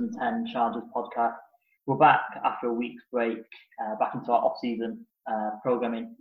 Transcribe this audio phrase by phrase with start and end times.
[0.00, 1.36] and Ten Chargers podcast.
[1.84, 3.36] We're back after a week's break,
[3.84, 6.16] uh, back into our off-season uh, programming,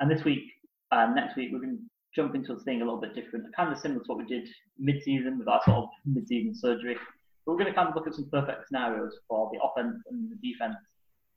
[0.00, 0.44] and this week,
[0.90, 1.82] uh, next week, we're going to
[2.14, 4.46] jump into a thing a little bit different, kind of similar to what we did
[4.78, 6.94] mid-season with our sort of mid-season surgery.
[7.46, 10.30] But we're going to kind of look at some perfect scenarios for the offense and
[10.30, 10.76] the defense.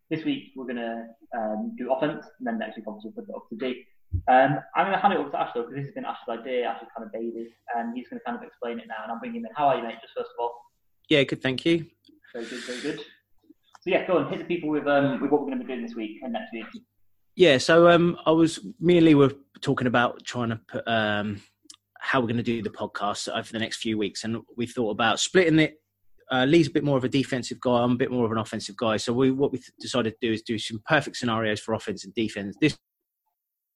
[0.10, 3.32] This week, we're going to um, do offense, and then next week, obviously, we'll put
[3.32, 3.86] it up to date.
[4.28, 6.68] Um, I'm going to hand it over to Ashley because this has been Ashley's idea,
[6.68, 9.00] Ashley's kind of baby, and he's going to kind of explain it now.
[9.04, 9.56] And I'm bringing him in.
[9.56, 9.96] How are you, mate?
[10.04, 10.65] Just first of all.
[11.10, 11.42] Yeah, good.
[11.42, 11.86] Thank you.
[12.34, 12.64] Very good.
[12.64, 13.00] Very good.
[13.00, 14.30] So yeah, go on.
[14.30, 16.34] Hit the people with um, with what we're going to be doing this week and
[16.34, 16.66] next week.
[17.36, 17.58] Yeah.
[17.58, 21.42] So um, I was me and Lee were talking about trying to put um,
[22.00, 24.92] how we're going to do the podcast over the next few weeks, and we thought
[24.92, 25.76] about splitting it.
[26.32, 27.84] Uh, Lee's a bit more of a defensive guy.
[27.84, 28.98] I'm a bit more of an offensive guy.
[28.98, 32.16] So we, what we decided to do is do some perfect scenarios for offense and
[32.16, 32.56] defense.
[32.60, 32.76] This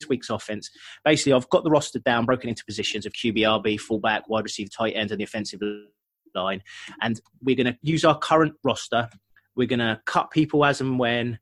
[0.08, 0.70] week's offense.
[1.06, 4.94] Basically, I've got the roster down, broken into positions of QBRB, fullback, wide receiver, tight
[4.96, 5.59] end, and the offensive
[6.35, 6.63] line.
[7.02, 9.09] And we're going to use our current roster.
[9.55, 11.39] We're going to cut people as and when.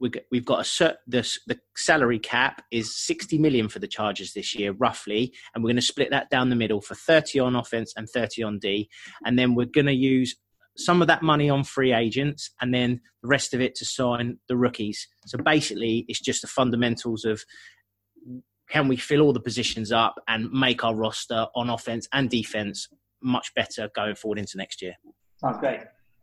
[0.00, 4.54] We've got a cert, the, the salary cap is 60 million for the Chargers this
[4.54, 7.92] year, roughly, and we're going to split that down the middle for 30 on offense
[7.98, 8.88] and 30 on D,
[9.26, 10.36] and then we're going to use
[10.76, 14.38] some of that money on free agents and then the rest of it to sign
[14.48, 15.06] the rookies.
[15.26, 17.44] So basically, it's just the fundamentals of
[18.70, 22.88] can we fill all the positions up and make our roster on offense and defense
[23.22, 24.94] much better going forward into next year?
[25.36, 25.80] Sounds great.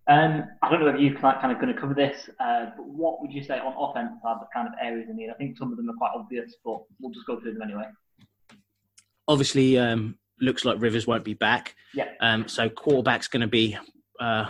[0.09, 3.21] Um, I don't know if you kind of going to cover this, uh, but what
[3.21, 5.29] would you say on offense are the kind of areas in need?
[5.29, 7.83] I think some of them are quite obvious, but we'll just go through them anyway.
[9.27, 11.75] Obviously, um, looks like Rivers won't be back.
[11.93, 12.07] Yeah.
[12.21, 13.77] Um, so quarterback's going to be
[14.21, 14.45] uh,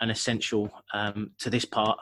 [0.00, 1.98] an essential um, to this part,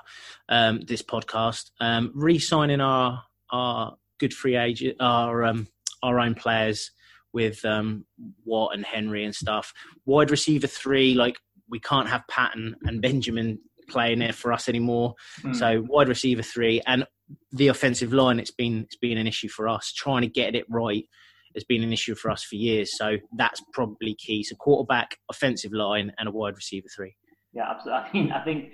[0.50, 1.70] um, this podcast.
[1.80, 5.68] Um, re-signing our our good free agent, our um,
[6.02, 6.90] our own players
[7.32, 8.04] with um,
[8.44, 9.72] Watt and Henry and stuff.
[10.04, 11.36] Wide receiver three, like
[11.68, 13.58] we can't have Patton and Benjamin
[13.88, 15.14] playing there for us anymore.
[15.42, 15.56] Mm.
[15.56, 17.06] So wide receiver three and
[17.52, 19.92] the offensive line, it's been it's been an issue for us.
[19.92, 21.04] Trying to get it right
[21.54, 22.96] has been an issue for us for years.
[22.96, 24.44] So that's probably key.
[24.44, 27.16] So quarterback, offensive line, and a wide receiver three.
[27.52, 28.02] Yeah, absolutely.
[28.02, 28.72] I think I think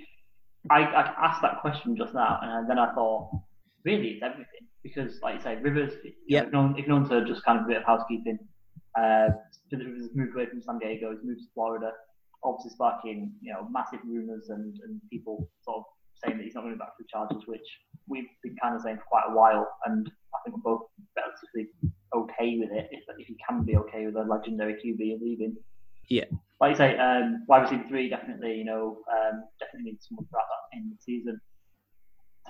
[0.70, 3.30] I, I asked that question just now, and then I thought,
[3.86, 5.94] really, it's everything because, like you say, Rivers,
[6.26, 8.38] yeah, if known, if known to just kind of a bit of housekeeping.
[8.98, 9.28] Uh,
[9.72, 11.92] Rivers moved away from San Diego, he's moved to Florida,
[12.44, 15.84] obviously sparking you know massive rumours and, and people sort of
[16.24, 17.66] saying that he's not going back to the Chargers, which
[18.08, 20.86] we've been kind of saying for quite a while, and I think we're both
[21.16, 21.70] relatively
[22.14, 25.56] okay with it if, if you can be okay with a legendary QB leaving.
[26.08, 26.24] Yeah.
[26.60, 30.46] Like you say, um, wide receiver three definitely, you know, um, definitely needs someone throughout
[30.48, 31.38] that in the season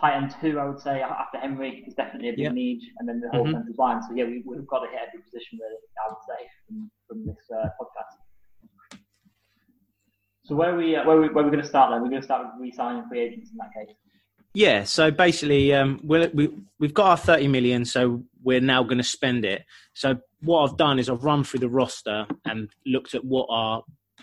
[0.01, 3.21] tight end two, I would say, after Henry is definitely a big need, and then
[3.21, 3.53] the whole mm-hmm.
[3.53, 4.03] defensive line.
[4.03, 5.77] So yeah, we, have got to hit every position really.
[5.77, 8.99] I would say from, from this uh, podcast.
[10.45, 12.03] So where are we uh, where we, where are we going to start then?
[12.03, 13.97] We're going to start with re-signing free agents in that case.
[14.55, 18.97] Yeah, so basically, um, we we, we've got our 30 million, so we're now going
[18.97, 19.65] to spend it.
[19.93, 23.83] So, what I've done is I've run through the roster and looked at what our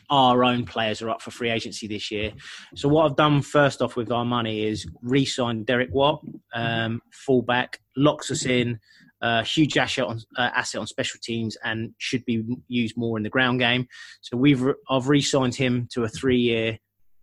[0.10, 2.32] our own players are up for free agency this year.
[2.76, 6.24] So what I've done first off with our money is re-sign Derek Watt,
[6.54, 8.80] um, fullback, locks us in,
[9.22, 13.24] uh, huge asset on, uh, asset on special teams, and should be used more in
[13.24, 13.88] the ground game.
[14.22, 16.78] So we've re- I've re-signed him to a three-year,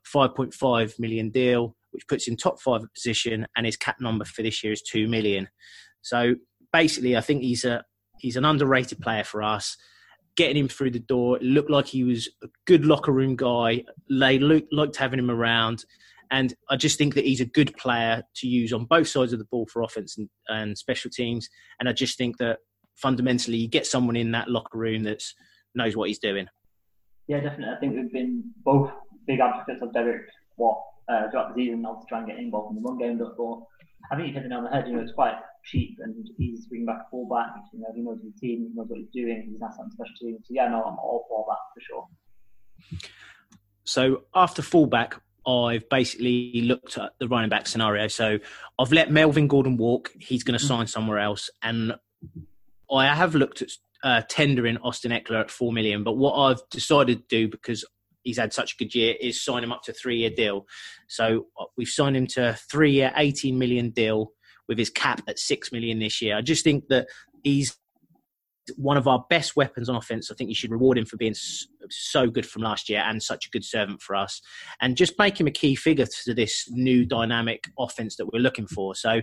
[0.04, 4.64] 5.5 million deal, which puts him top five position, and his cap number for this
[4.64, 5.48] year is two million.
[6.02, 6.36] So
[6.72, 7.84] basically, I think he's a
[8.18, 9.76] he's an underrated player for us
[10.36, 11.36] getting him through the door.
[11.36, 13.84] It looked like he was a good locker room guy.
[14.08, 15.84] They looked, liked having him around.
[16.30, 19.40] And I just think that he's a good player to use on both sides of
[19.40, 21.48] the ball for offense and, and special teams.
[21.80, 22.58] And I just think that
[22.96, 25.22] fundamentally, you get someone in that locker room that
[25.74, 26.46] knows what he's doing.
[27.26, 27.74] Yeah, definitely.
[27.74, 28.90] I think we've been both
[29.26, 30.22] big advocates of Derek
[30.56, 30.78] Watt
[31.08, 33.58] uh, throughout the season, not to try and get involved in the run game But
[34.12, 34.86] I think you hit it on the head.
[34.86, 35.34] You know, it's quite
[35.64, 37.48] cheap, and he's bringing back a fullback.
[37.72, 39.42] You know, he knows the team, he knows what he's doing.
[39.46, 40.46] He's an asset on special teams.
[40.46, 43.00] So yeah, no, I'm all for that for sure.
[43.84, 48.08] So after fullback, I've basically looked at the running back scenario.
[48.08, 48.38] So
[48.78, 50.12] I've let Melvin Gordon walk.
[50.18, 51.94] He's going to sign somewhere else, and
[52.90, 53.68] I have looked at
[54.02, 56.04] uh, tendering Austin Ekeler at four million.
[56.04, 57.84] But what I've decided to do because
[58.22, 60.66] he's had such a good year is sign him up to a three year deal.
[61.08, 64.32] So uh, we've signed him to a three year, 18 million deal
[64.70, 66.36] with his cap at six million this year.
[66.36, 67.08] I just think that
[67.42, 67.76] he's
[68.76, 70.30] one of our best weapons on offense.
[70.30, 71.34] I think you should reward him for being
[71.88, 74.40] so good from last year and such a good servant for us,
[74.80, 78.68] and just make him a key figure to this new dynamic offense that we're looking
[78.68, 78.94] for.
[78.94, 79.20] So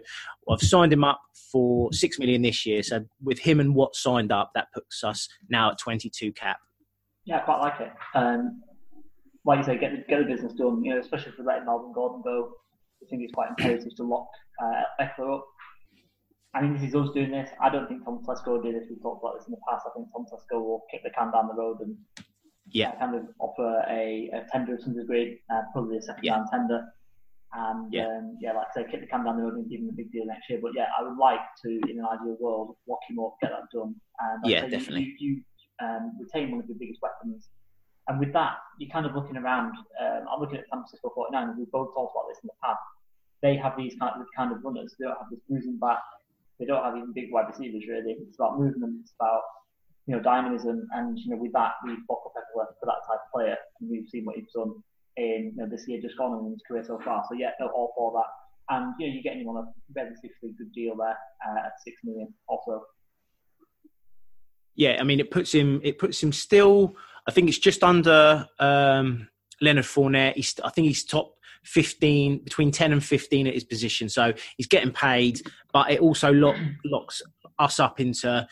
[0.52, 2.84] I've signed him up for six million this year.
[2.84, 6.58] So with him and Watt signed up, that puts us now at 22 cap.
[7.24, 7.94] Yeah, I quite like it.
[8.16, 8.62] Um,
[9.46, 10.84] like you say, get the, get the business done.
[10.84, 12.52] You know, especially for letting Melvin Gordon go,
[13.02, 14.28] I think it's quite imperative to lock
[14.62, 15.48] uh, up.
[16.54, 17.50] I mean, this is us doing this.
[17.62, 18.88] I don't think Tom Telesco did this.
[18.90, 19.86] We've talked about this in the past.
[19.86, 21.96] I think Tom Telesco will kick the can down the road and
[22.70, 26.34] yeah, kind of offer a, a tender of some degree, uh, probably a second yeah.
[26.36, 26.84] round tender.
[27.54, 28.08] And yeah.
[28.08, 29.94] Um, yeah, like I say, kick the can down the road and give him a
[29.94, 30.60] big deal next year.
[30.62, 33.70] But yeah, I would like to, in an ideal world, lock him up, get that
[33.72, 33.96] done.
[34.20, 35.16] And like yeah, definitely.
[35.20, 35.42] You, you
[35.86, 37.50] um, retain one of your biggest weapons.
[38.08, 39.74] And with that, you're kind of looking around.
[40.02, 42.58] Um, I'm looking at San Francisco 49, and we've both talked about this in the
[42.64, 42.80] past.
[43.42, 44.96] They have these kind of, kind of runners.
[45.00, 46.00] They don't have this bruising back.
[46.60, 48.18] They don't have even big wide receivers, really.
[48.20, 49.02] It's about movement.
[49.02, 49.42] It's about
[50.08, 50.88] you know, dynamism.
[50.94, 53.56] And, you know, with that, we bought up Ekeler for that type of player.
[53.80, 54.74] And we've seen what he's done
[55.18, 57.24] in you know, this year just gone in his career so far.
[57.30, 58.76] So, yeah, no, all for that.
[58.76, 61.18] And, you know, you're getting him on a relatively good deal there
[61.48, 62.84] uh, at six million also.
[64.76, 66.96] Yeah, I mean, it puts him, it puts him still,
[67.28, 69.28] I think it's just under um,
[69.60, 70.36] Leonard Fournette.
[70.36, 71.37] He's, I think he's top
[71.68, 75.42] 15 between 10 and 15 at his position so he's getting paid
[75.74, 76.56] but it also lock,
[76.86, 77.22] locks
[77.60, 78.48] us up into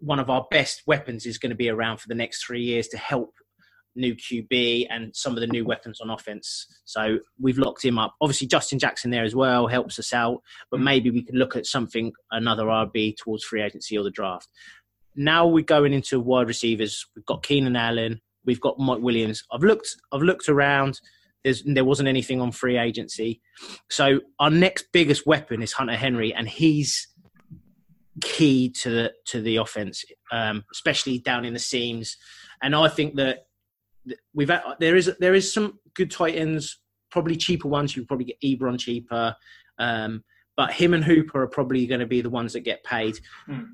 [0.00, 2.88] one of our best weapons is going to be around for the next three years
[2.88, 3.32] to help
[3.94, 6.66] new QB and some of the new weapons on offense.
[6.84, 8.14] So we've locked him up.
[8.20, 11.66] Obviously, Justin Jackson there as well helps us out, but maybe we could look at
[11.66, 14.48] something, another RB towards free agency or the draft.
[15.14, 17.06] Now we're going into wide receivers.
[17.14, 18.20] We've got Keenan Allen.
[18.44, 19.44] We've got Mike Williams.
[19.52, 19.96] I've looked.
[20.10, 21.00] I've looked around.
[21.44, 23.40] There's, there wasn't anything on free agency.
[23.90, 27.08] So our next biggest weapon is Hunter Henry, and he's
[28.20, 32.16] key to the to the offense, um, especially down in the seams.
[32.62, 33.46] And I think that
[34.34, 36.80] we've had, there is there is some good tight ends,
[37.10, 37.96] probably cheaper ones.
[37.96, 39.34] You probably get Ebron cheaper,
[39.78, 40.22] um,
[40.56, 43.18] but him and Hooper are probably going to be the ones that get paid.
[43.48, 43.70] Mm.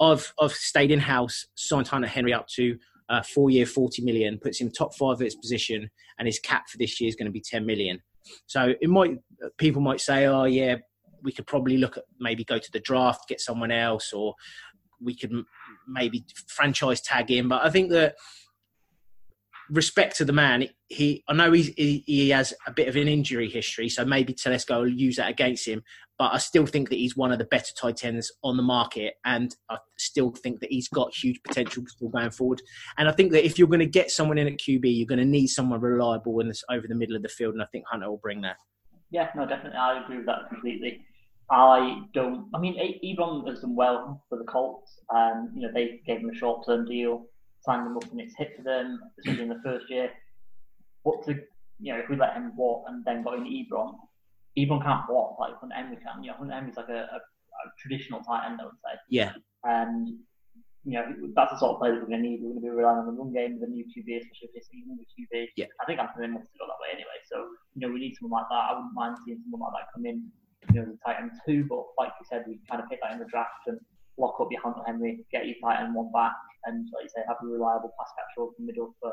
[0.00, 2.78] I've I've stayed in house, signed Hunter Henry up to
[3.08, 6.68] uh, four year, forty million, puts him top five of his position, and his cap
[6.68, 8.00] for this year is going to be ten million.
[8.46, 9.18] So it might
[9.56, 10.76] people might say, oh yeah,
[11.22, 14.34] we could probably look at maybe go to the draft, get someone else, or
[15.00, 15.32] we could
[15.86, 17.48] maybe franchise tag him.
[17.48, 18.16] But I think that
[19.70, 23.48] respect to the man, he I know he he has a bit of an injury
[23.48, 25.82] history, so maybe Telesco will use that against him.
[26.18, 29.14] But I still think that he's one of the better tight ends on the market,
[29.24, 32.60] and I still think that he's got huge potential still going forward.
[32.96, 35.20] And I think that if you're going to get someone in at QB, you're going
[35.20, 37.84] to need someone reliable in this over the middle of the field, and I think
[37.86, 38.56] Hunter will bring that.
[39.10, 41.04] Yeah, no, definitely, I agree with that completely.
[41.50, 42.48] I don't.
[42.54, 45.00] I mean, Ebron has done well for the Colts.
[45.14, 47.24] Um, you know, they gave him a short-term deal,
[47.64, 50.10] signed him up, and it's hit for them, in the first year.
[51.04, 51.40] But to,
[51.80, 53.94] you know, if we let him walk and then got in Ebron,
[54.58, 56.22] Ebron can't walk like Hunter Henry can.
[56.22, 58.98] You know, Hunter Henry's like a, a, a traditional tight end, I would say.
[59.08, 59.32] Yeah.
[59.64, 60.18] And
[60.84, 61.04] you know,
[61.36, 62.40] that's the sort of player that we're going to need.
[62.40, 64.56] We're going to be relying on the run game with a new QB, especially if
[64.56, 65.52] it's a younger QB.
[65.56, 65.68] Yeah.
[65.82, 67.18] I think Anthony wants to go that way anyway.
[67.28, 67.44] So,
[67.76, 68.72] you know, we need someone like that.
[68.72, 70.24] I wouldn't mind seeing someone like that come in
[70.72, 73.12] you know, the tight end two, but like you said, we kind of hit that
[73.12, 73.78] in the draft and
[74.16, 76.34] lock up your Hunter Henry, get your tight end one back,
[76.64, 79.12] and like you say, have a reliable pass catcher over the middle for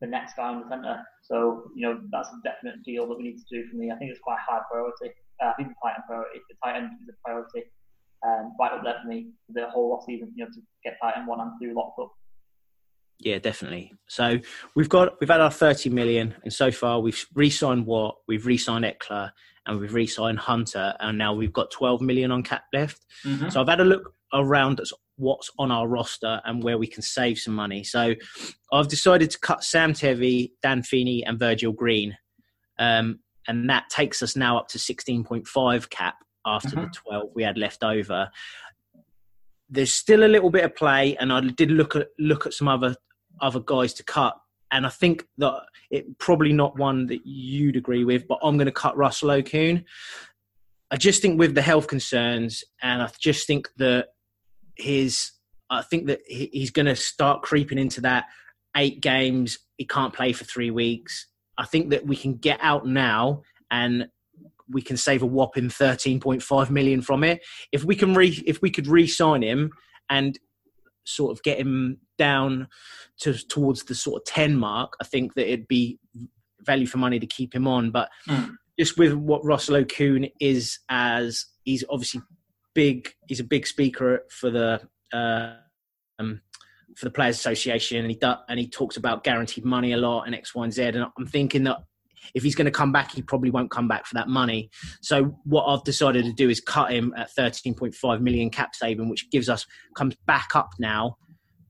[0.00, 1.02] the next guy in the centre.
[1.22, 3.90] So, you know, that's a definite deal that we need to do for me.
[3.90, 5.14] I think it's quite a high priority.
[5.42, 7.62] Uh, I think the tight end priority, the tight end is a priority.
[8.26, 11.16] Um, right up there for me the whole off season, you know, to get tight
[11.16, 12.12] end one and two locked up.
[13.18, 13.92] Yeah, definitely.
[14.08, 14.38] So
[14.74, 18.84] we've got we've had our thirty million, and so far we've re-signed Watt, we've re-signed
[18.84, 19.30] Ekeler,
[19.66, 23.04] and we've re-signed Hunter, and now we've got 12 million on cap left.
[23.24, 23.48] Mm-hmm.
[23.48, 24.80] So I've had a look around
[25.16, 27.82] what's on our roster and where we can save some money.
[27.82, 28.14] So
[28.72, 32.16] I've decided to cut Sam Tevi, Dan Feeney, and Virgil Green,
[32.78, 36.82] um, and that takes us now up to 16.5 cap after mm-hmm.
[36.82, 38.30] the 12 we had left over.
[39.68, 42.68] There's still a little bit of play, and I did look at look at some
[42.68, 42.94] other
[43.40, 44.36] other guys to cut
[44.72, 48.66] and I think that it probably not one that you'd agree with, but I'm going
[48.66, 49.84] to cut Russell Okung.
[50.90, 54.08] I just think with the health concerns, and I just think that
[54.76, 55.32] his,
[55.70, 58.26] I think that he's going to start creeping into that
[58.76, 59.58] eight games.
[59.76, 61.26] He can't play for three weeks.
[61.58, 64.08] I think that we can get out now and
[64.68, 67.40] we can save a whopping 13.5 million from it.
[67.72, 69.70] If we can re, if we could re-sign him
[70.10, 70.38] and
[71.04, 72.68] sort of get him down
[73.20, 75.98] to towards the sort of 10 mark, I think that it'd be
[76.60, 77.90] value for money to keep him on.
[77.90, 78.54] But mm.
[78.78, 82.22] just with what Russell Okung is as he's obviously
[82.76, 84.80] big, he's a big speaker for the
[85.12, 85.54] uh,
[86.20, 86.40] um,
[86.96, 90.24] for the Players Association, and he do, and he talks about guaranteed money a lot
[90.24, 90.82] and X, Y, and Z.
[90.82, 91.78] And I'm thinking that
[92.34, 94.70] if he's going to come back, he probably won't come back for that money.
[95.00, 99.30] So what I've decided to do is cut him at 13.5 million cap saving, which
[99.30, 99.66] gives us
[99.96, 101.16] comes back up now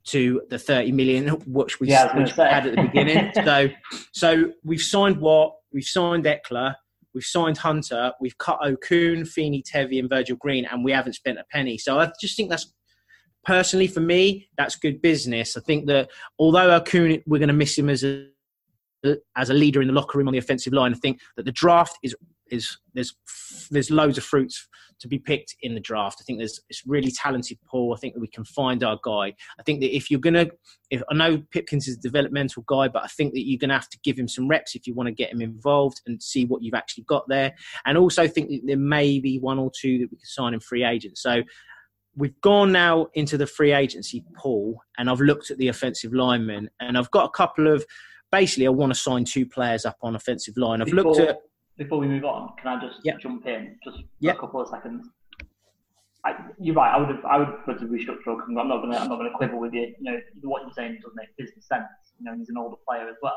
[0.09, 3.33] to the 30 million, which we, Yeah, which we had at the beginning.
[3.45, 3.69] so,
[4.13, 6.75] so we've signed Watt we've signed Ekeler,
[7.17, 11.39] we've signed Hunter, we've cut Okung, Feeney, Tevi, and Virgil Green, and we haven't spent
[11.39, 11.79] a penny.
[11.79, 12.71] So I just think that's
[13.43, 15.57] personally for me, that's good business.
[15.57, 18.29] I think that although Okung, we're going to miss him as a
[19.37, 21.53] as a leader in the locker room on the offensive line, I think that the
[21.53, 22.15] draft is
[22.51, 23.15] is there's
[23.71, 26.19] there's loads of fruits to be picked in the draft.
[26.21, 27.93] I think there's it's really talented pool.
[27.93, 29.35] I think that we can find our guy.
[29.59, 30.47] I think that if you're gonna,
[30.91, 33.91] if I know Pipkins is a developmental guy, but I think that you're gonna have
[33.91, 36.63] to give him some reps if you want to get him involved and see what
[36.63, 37.55] you've actually got there.
[37.85, 40.61] And also think that there may be one or two that we could sign in
[40.61, 41.23] free agents.
[41.23, 41.43] So
[42.17, 46.71] we've gone now into the free agency pool, and I've looked at the offensive linemen,
[46.81, 47.85] and I've got a couple of.
[48.33, 50.83] Basically, I want to sign two players up on offensive line.
[50.83, 51.39] I've looked at
[51.77, 53.17] Before we move on, can I just Yeah.
[53.19, 55.07] jump in just for a couple of seconds?
[56.25, 56.93] I, you're right.
[56.93, 57.25] I would have.
[57.25, 58.37] I would put a restructure.
[58.49, 58.99] I'm not going to.
[58.99, 59.95] I'm not going to quibble with you.
[60.01, 61.87] You know what you're saying doesn't make business sense.
[62.19, 63.37] You know, he's an older player as well.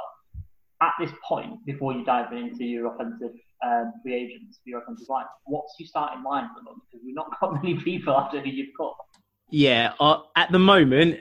[0.81, 5.07] At this point, before you dive into your offensive um, free agents for your offensive
[5.09, 6.81] line, what's your starting line for them?
[6.89, 8.95] Because we've not got many people after who you've got.
[9.51, 11.19] Yeah, uh, at the moment,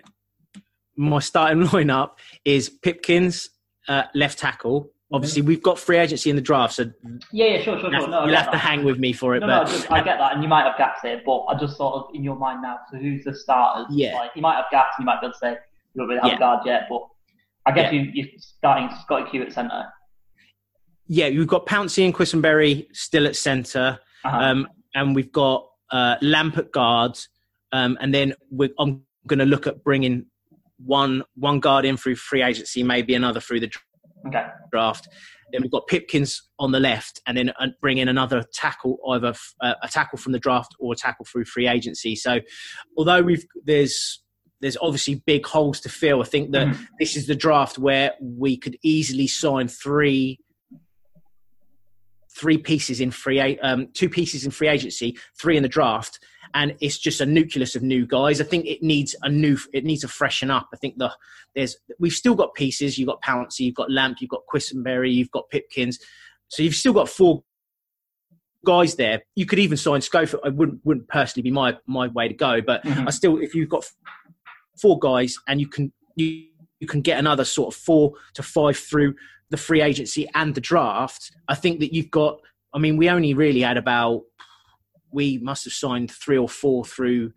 [0.96, 2.12] my starting lineup
[2.44, 3.50] is Pipkins,
[3.88, 4.90] uh, left tackle.
[5.10, 6.84] Obviously, we've got free agency in the draft, so
[7.32, 8.00] Yeah, yeah, sure, sure, sure.
[8.00, 9.40] have, No, you'll have to hang with me for it.
[9.40, 11.44] No, no, I, but just, I get that, and you might have gaps here, but
[11.48, 12.78] I just sort of in your mind now.
[12.92, 13.86] So who's the starters?
[13.90, 14.14] Yeah.
[14.16, 15.50] like you might have gaps, and you might be able to say
[15.94, 16.36] you don't really have Yeah.
[16.36, 17.06] a guard yet, but
[17.64, 18.00] I guess Yeah.
[18.02, 19.86] you, you're starting Scotty Q at centre.
[21.06, 24.36] yeah, we've got Pouncey and Quessenberry still at centre, Uh-huh.
[24.36, 27.30] um, and we've got uh, Lamp at guards,
[27.72, 30.26] um, and then we're, I'm going to look at bringing
[30.84, 33.70] one one guard in through free agency, maybe another through the
[34.28, 35.08] okay, draft.
[35.52, 39.34] Then we've got Pipkins on the left, and then uh, bring in another tackle, either
[39.62, 42.14] uh, a tackle from the draft or a tackle through free agency.
[42.14, 42.40] So,
[42.96, 44.22] although we've there's
[44.60, 46.86] there's obviously big holes to fill, I think that Mhm.
[46.98, 50.40] this is the draft where we could easily sign three
[52.36, 56.20] three pieces in free um, two pieces in free agency, three in the draft,
[56.54, 58.40] and it's just a nucleus of new guys.
[58.40, 60.68] I think it needs a new, it needs to freshen up.
[60.72, 61.12] I think the
[61.54, 62.98] there's we've still got pieces.
[62.98, 65.98] You've got Pouncey, you've got Lamp, you've got Quessenberry, you've got Pipkins,
[66.48, 67.42] so you've still got four
[68.64, 69.22] guys there.
[69.34, 70.42] You could even sign Schofield.
[70.44, 73.06] I wouldn't wouldn't personally be my my way to go, but Mhm.
[73.06, 73.84] I still if you've got
[74.80, 76.46] four guys and you can you
[76.80, 79.14] you can get another sort of four to five through
[79.50, 81.32] the free agency and the draft.
[81.48, 82.40] I think that you've got.
[82.74, 84.22] I mean, we only really had about
[85.10, 87.32] we must have signed three or four through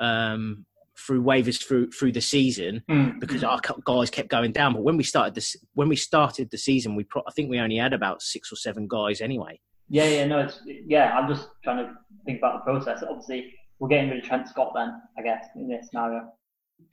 [0.00, 0.64] um,
[0.98, 3.18] through waivers through through the season Mm.
[3.20, 4.72] because our guys kept going down.
[4.74, 7.58] But when we started this, when we started the season, we pro- I think we
[7.58, 9.60] only had about six or seven guys anyway.
[9.88, 11.12] yeah, yeah, no, it's yeah.
[11.16, 11.92] I'm just trying to
[12.26, 13.02] think about the process.
[13.08, 16.30] Obviously, we're getting rid of Trent Scott then, I guess, in this scenario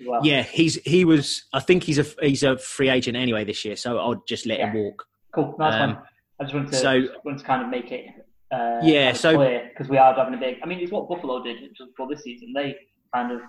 [0.05, 0.21] well.
[0.24, 1.43] Yeah, he's he was.
[1.53, 4.59] I think he's a he's a free agent anyway this year, so I'll just let
[4.59, 5.05] him walk.
[5.33, 5.55] cool.
[5.59, 6.03] That's Um, fine.
[6.39, 8.05] I just wanted to so- wanted to kind of make it
[8.51, 9.38] uh, Yeah, so-
[9.70, 10.58] because we are driving a big.
[10.63, 12.53] I mean, it's what Buffalo did just before this season.
[12.53, 12.75] They
[13.13, 13.41] kind of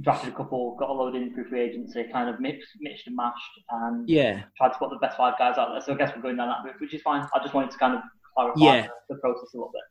[0.00, 3.14] drafted a couple, got a load in through free agency, kind of mixed, mixed and
[3.16, 3.36] mashed,
[3.70, 5.80] and Yeah, tried to put the best five guys out there.
[5.80, 7.26] So I guess we're going down that route, which is fine.
[7.34, 8.00] I just wanted to kind of
[8.36, 8.86] clarify Yeah.
[9.08, 9.82] the, the process a little bit.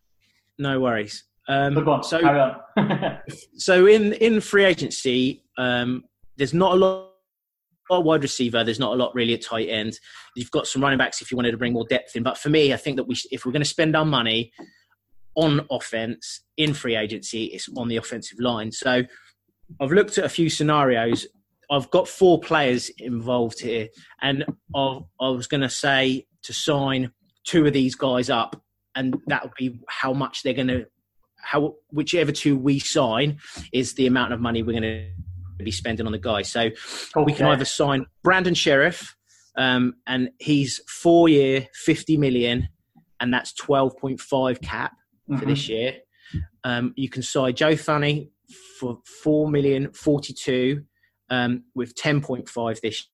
[0.59, 1.23] no worries.
[1.47, 3.19] Um, on, so carry on.
[3.57, 6.05] so in in free agency, um,
[6.37, 7.09] there's not a lot.
[7.89, 9.99] Lot of wide receiver, there's not a lot really at tight end.
[10.35, 12.49] You've got some running backs if you wanted to bring more depth in, but for
[12.49, 14.51] me, I think that we, if we're going to spend our money
[15.35, 18.71] on offense in free agency, it's on the offensive line.
[18.71, 19.03] So
[19.81, 21.25] I've looked at a few scenarios.
[21.71, 23.87] I've got four players involved here,
[24.21, 27.11] and I, I was going to say to sign
[27.45, 28.61] two of these guys up,
[28.95, 30.85] and that would be how much they're going to,
[31.41, 33.39] how whichever two we sign
[33.71, 35.09] is the amount of money we're going to
[35.63, 36.41] be spending on the guy.
[36.41, 36.69] So
[37.13, 39.15] Cool, we can either sign Brandon Scherff,
[39.57, 42.69] um, and he's four year, fifty million,
[43.19, 44.93] and that's twelve point five cap
[45.27, 45.47] for Mhm.
[45.47, 45.95] this year.
[46.63, 48.29] Um, you can sign Joe Thuney
[48.79, 50.83] for four million forty two,
[51.29, 53.07] um, with ten point five this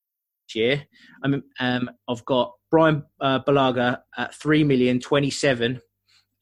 [0.56, 0.86] year.
[1.24, 5.82] I mean, um, I've got Bryan uh, Bulaga at three million twenty seven,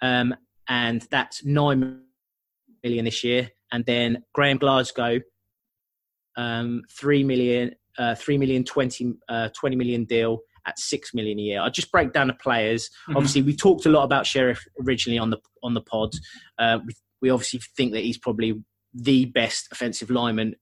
[0.02, 0.36] um,
[0.70, 2.02] and that's nine
[2.84, 3.52] million this year.
[3.72, 5.20] And then Graham Glasgow,
[6.38, 11.41] um, three million, uh, three million, 20, uh, 20 million deal at six million a
[11.41, 11.62] year.
[11.62, 12.89] I'll just break down the players.
[13.10, 13.15] Mhm.
[13.15, 16.13] Obviously, we talked a lot about Scherff originally on the on the pod.
[16.60, 18.62] Uh, we, we obviously think that he's probably
[18.94, 20.56] the best offensive lineman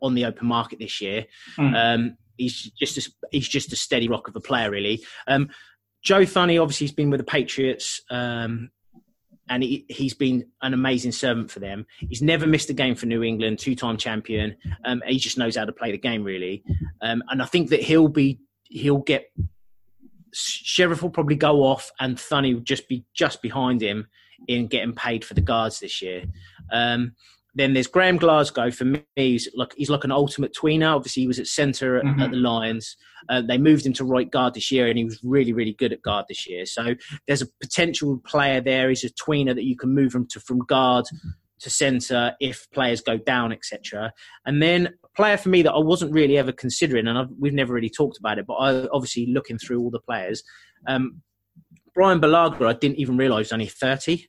[0.00, 1.26] on the open market this year.
[1.58, 1.74] Mm.
[1.74, 5.04] Um, he's just a, he's just a steady rock of a player, really.
[5.26, 5.48] Um,
[6.02, 8.70] Joe Thuney obviously has been with the Patriots um,
[9.48, 11.86] and he, has been an amazing servant for them.
[11.98, 14.56] He's never missed a game for New England, two-time champion.
[14.84, 16.62] Um, he just knows how to play the game really,
[17.00, 19.32] um, and I think that he'll be he'll get.
[20.34, 24.06] Scherff will probably go off, and Thuney will just be just behind him
[24.48, 26.24] in getting paid for the guards this year.
[26.72, 27.14] Um,
[27.54, 28.70] then there's Graham Glasgow.
[28.70, 30.94] For me, he's like he's like an ultimate tweener.
[30.94, 32.20] Obviously, he was at centre at, mm-hmm.
[32.20, 32.96] at, the Lions.
[33.28, 35.92] Uh, they moved him to right guard this year, and he was really, really good
[35.92, 36.64] at guard this year.
[36.66, 36.94] So
[37.26, 38.88] there's a potential player there.
[38.88, 41.04] He's a tweener that you can move him to from guard
[41.60, 44.12] to centre if players go down, etc.
[44.46, 47.52] And then a player for me that I wasn't really ever considering, and I've, we've
[47.52, 50.42] never really talked about it, but I obviously looking through all the players.
[50.86, 51.22] Um,
[51.94, 54.28] Bryan Bulaga, I didn't even realise was only thirty.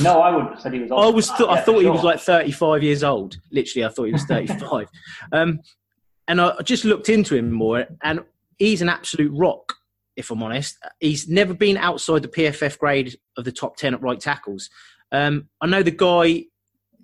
[0.00, 0.90] No, I would have said he was.
[0.90, 1.28] I was.
[1.28, 1.82] Th- I thought sure.
[1.82, 3.36] he was like thirty-five years old.
[3.50, 4.88] Literally, I thought he was thirty-five.
[5.32, 5.60] um,
[6.28, 8.20] and I just looked into him more, and
[8.58, 9.74] he's an absolute rock.
[10.16, 14.00] If I'm honest, he's never been outside the PFF grade of the top ten at
[14.00, 14.70] right tackles.
[15.12, 16.44] Um, I know the guy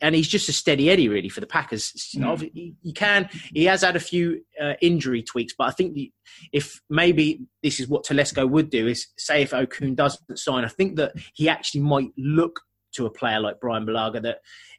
[0.00, 1.92] and he's just a steady Eddie really for the Packers.
[2.12, 2.50] You, know, mm.
[2.52, 3.28] he, he, can.
[3.52, 6.12] He has had a few uh, injury tweaks, but I think the,
[6.52, 10.68] if maybe this is what Telesco would do is say if Okung doesn't sign, I
[10.68, 12.60] think that he actually might look
[12.92, 14.38] to a player like Bryan Bulaga that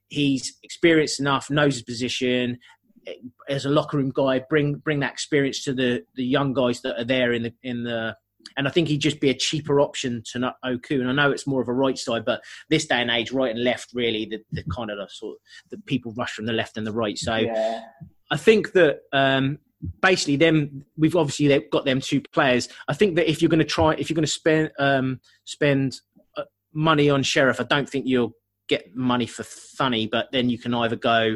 [0.10, 2.60] he's experienced enough, knows his position.
[3.08, 3.14] Eh,
[3.50, 7.00] as a locker room guy, bring bring that experience to the the young guys that
[7.00, 8.16] are there in the in the
[8.58, 11.00] and I think he'd just be a cheaper option to not Oku.
[11.00, 13.52] And I know it's more of a right side, but this day and age, right
[13.52, 16.54] and left, really, the, the kind of the sort of, the people rush from the
[16.54, 17.18] left and the right.
[17.18, 17.82] So yeah.
[18.30, 19.60] I think that um,
[20.02, 22.70] basically them we've obviously they've got them two players.
[22.88, 26.00] I think that if you're going to try, if you're going to spend um, spend
[26.38, 26.44] uh,
[26.74, 28.34] money on Scherff, I don't think you'll
[28.68, 31.36] get money for Thuney, but then you can either go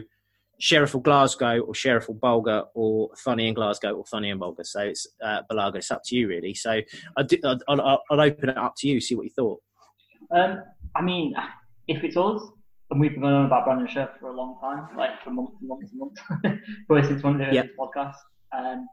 [0.62, 4.66] Scherff or Glasgow or Scherff or Bulaga or Thuney in Glasgow or Thuney in Bulaga.
[4.66, 5.42] So it's uh.
[5.76, 6.54] It's up to you really.
[6.54, 6.82] So
[7.18, 9.62] I'd, I'd, I'd, open it up to you, see what you thought.
[10.32, 10.62] Um,
[10.96, 11.34] I mean,
[11.88, 12.42] if it's us,
[12.92, 15.70] and we've been on about Brandon Scherff for a long time, like for months and
[15.70, 17.70] months and months, but since one of the yep.
[17.80, 18.16] podcasts,
[18.56, 18.88] um,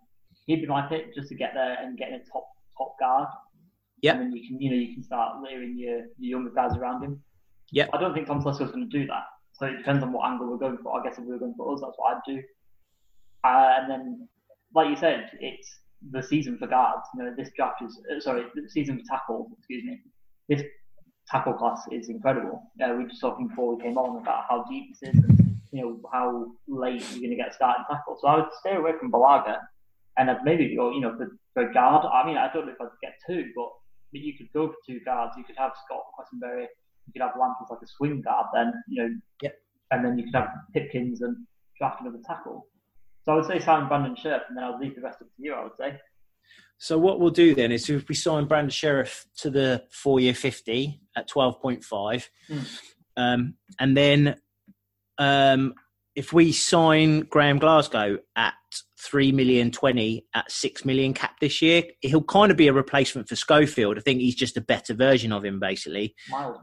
[0.46, 3.28] he'd be my pick just to get there and get in a top top guard.
[4.00, 4.14] Yeah.
[4.14, 7.02] And then you can you know you can start layering your, your younger guys around
[7.02, 7.22] him.
[7.70, 7.86] Yeah.
[7.92, 9.24] I don't think Tom Telesco's going to do that.
[9.52, 10.98] So it depends on what angle we're going for.
[10.98, 12.42] I guess if we were going for us, that's what I'd do.
[13.44, 14.28] Uh, and then,
[14.74, 15.78] like you said, it's
[16.10, 17.02] the season for guards.
[17.14, 19.48] You know, this draft is uh, sorry, the season for tackle.
[19.58, 20.00] Excuse me.
[20.48, 20.62] This
[21.28, 22.70] tackle class is incredible.
[22.82, 25.56] Uh, we were just talking before we came on about how deep this is, and
[25.72, 28.18] you know how late you're going to get starting tackle.
[28.20, 29.58] So I would stay away from Bulaga,
[30.18, 32.06] and I'd maybe go, you know, for, for guard.
[32.06, 33.68] I mean, I don't know if I'd get two, but
[34.12, 35.34] you could go for two guards.
[35.36, 36.66] You could have Scott Quessenberry
[37.06, 39.56] you could have Lamp as like a swing guard, then you know, yep.
[39.90, 41.36] and then you could have Pipkins and
[41.78, 42.66] draft another tackle.
[43.24, 45.42] So I would say sign Brandon Scherff, and then I'll leave the rest up to
[45.42, 45.54] you.
[45.54, 45.98] I would say.
[46.78, 51.00] So what we'll do then is if we sign Brandon Scherff to the four-year fifty
[51.16, 52.66] at twelve point five, mm.
[53.16, 54.36] um, and then
[55.18, 55.74] um,
[56.14, 58.54] if we sign Graham Glasgow at
[59.02, 61.82] three million twenty at six million cap this year.
[62.00, 63.98] He'll kind of be a replacement for Schofield.
[63.98, 66.14] I think he's just a better version of him, basically.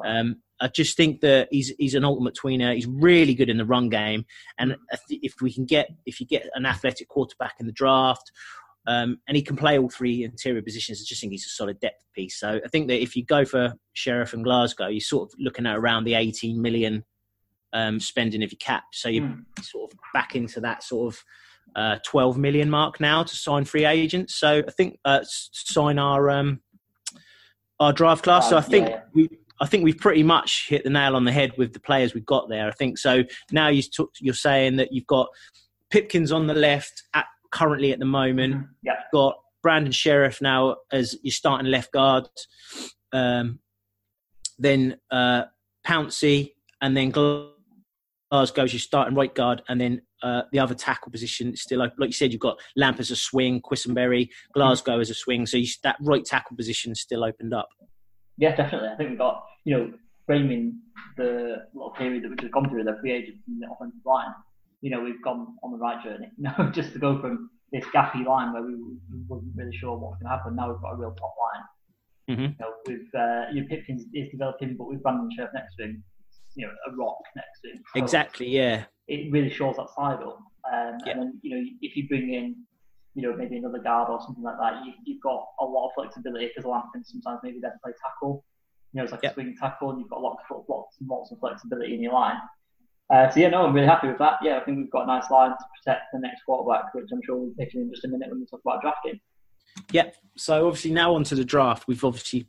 [0.05, 2.73] Um, I just think that he's he's an ultimate tweener.
[2.73, 4.25] He's really good in the run game,
[4.57, 4.75] and
[5.09, 8.31] if we can get if you get an athletic quarterback in the draft.
[8.87, 10.99] Um, and he can play all three interior positions.
[10.99, 12.39] I just think he's a solid depth piece.
[12.39, 15.67] So I think that if you go for Scherff and Glasgow, you're sort of looking
[15.67, 17.03] at around the 18 million
[17.71, 18.85] um, spending of your cap.
[18.93, 19.43] So you're mm.
[19.61, 21.23] sort of back into that sort of
[21.75, 24.35] uh, 12 million mark now to sign free agents.
[24.35, 26.61] So I think uh, sign our um,
[27.79, 28.49] our draft class.
[28.49, 29.01] So I think yeah.
[29.13, 29.29] we.
[29.61, 32.25] I think we've pretty much hit the nail on the head with the players we've
[32.25, 32.69] got there.
[32.69, 33.25] I think so.
[33.51, 33.83] Now you
[34.21, 35.27] you're saying that you've got
[35.89, 38.55] Pipkins on the left at, currently at the moment.
[38.55, 38.63] Mm-hmm.
[38.83, 38.93] Yeah.
[38.93, 42.27] You've got Brandon Scherff now as your starting left guard.
[43.11, 43.59] Um,
[44.57, 45.45] then uh,
[45.85, 51.55] Pouncey, and then Glasgow's your starting right guard, and then uh, the other tackle position
[51.55, 51.95] still open.
[51.99, 55.45] Like you said, you've got Lamp as a swing, Quessenberry, Glasgow as a swing.
[55.45, 57.69] So you, that right tackle position is still opened up.
[58.37, 58.89] Yeah, definitely.
[58.89, 59.93] I think we've got, you know,
[60.25, 60.79] framing
[61.17, 64.33] the little period that we've just gone through, the free agents and the offensive line,
[64.81, 66.29] you know, we've gone on the right journey.
[66.37, 68.75] You know, just to go from this gappy line where we
[69.27, 72.35] wasn't really sure what was going to happen, now we've got a real top line.
[72.35, 72.41] Mm-hmm.
[72.41, 76.03] You know, with uh, your Pipkins is developing, but with Brandon Scherff next to him,
[76.55, 77.83] you know, a rock next to him.
[77.95, 80.39] Exactly, yeah it really shows that side up.
[80.71, 81.13] Um, yeah.
[81.13, 82.55] And then, you know, if you bring in,
[83.15, 85.91] you know, maybe another guard or something like that, you, have got a lot of
[85.95, 88.45] flexibility because Lamp can sometimes maybe then play tackle.
[88.93, 90.43] You know, it's like a swing tackle, and you've got lots
[90.99, 92.37] and lots of flexibility in your line.
[93.11, 94.33] Uh, so yeah, no, I'm really happy with that.
[94.43, 97.21] Yeah, I think we've got a nice line to protect the next quarterback, which I'm
[97.23, 99.19] sure we'll pick in just a minute when we talk about drafting.
[99.91, 100.11] Yeah.
[100.37, 101.87] So obviously now onto the draft.
[101.87, 102.47] We've obviously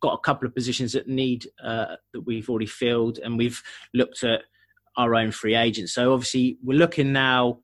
[0.00, 4.24] got a couple of positions that need uh, that we've already filled, and we've looked
[4.24, 4.42] at
[4.98, 5.94] our own free agents.
[5.94, 7.60] So obviously, we're looking now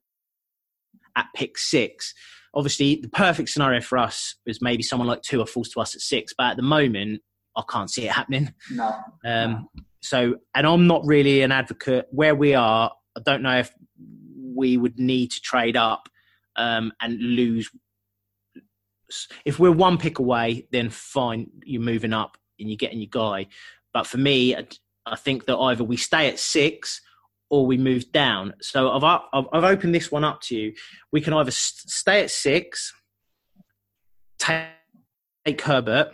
[1.15, 2.13] at pick six.
[2.55, 6.01] Obviously, the perfect scenario for us is maybe someone like Tua falls to us at
[6.01, 7.21] six, but at the moment,
[7.55, 8.53] I can't see it happening.
[8.71, 8.95] No.
[9.25, 9.67] Um,
[10.01, 12.91] so, and I'm not really an advocate where we are.
[13.17, 13.71] I don't know if
[14.55, 16.07] we would need to trade up
[16.55, 17.69] um, and lose.
[19.43, 23.47] If we're one pick away, then fine, you're moving up and you're getting your guy.
[23.93, 24.55] But for me,
[25.05, 27.01] I think that either we stay at six
[27.49, 28.53] or we move down.
[28.61, 30.73] So I've I've, I've opened this one up to you.
[31.11, 32.93] We can either stay at six,
[34.39, 34.67] take,
[35.45, 36.11] take Herbert.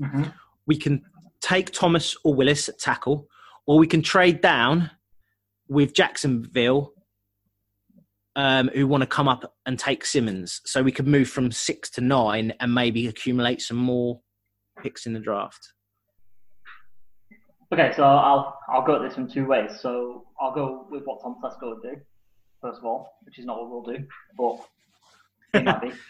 [0.00, 0.24] Mm-hmm.
[0.66, 1.02] We can
[1.40, 3.28] take Thomas or Wills at tackle,
[3.66, 4.90] or we can trade down
[5.68, 6.92] with Jacksonville
[8.36, 10.60] um, who want to come up and take Simmons.
[10.64, 14.20] So we could move from six to nine and maybe accumulate some more
[14.80, 15.72] picks in the draft.
[17.72, 19.80] Okay, so I'll I'll go at this in two ways.
[19.80, 22.00] So I'll go with what Tom Telesco would do,
[22.60, 24.04] first of all, which is not what we'll do,
[24.36, 25.92] but it might be.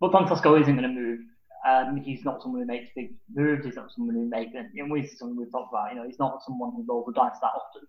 [0.00, 1.20] But Tom Telesco isn't going to move.
[1.66, 3.64] Um, he's not someone who makes big moves.
[3.64, 5.92] He's not someone who makes, and you know, this is something we've talked about.
[5.92, 7.86] You know, he's not someone who rolls the dice that often.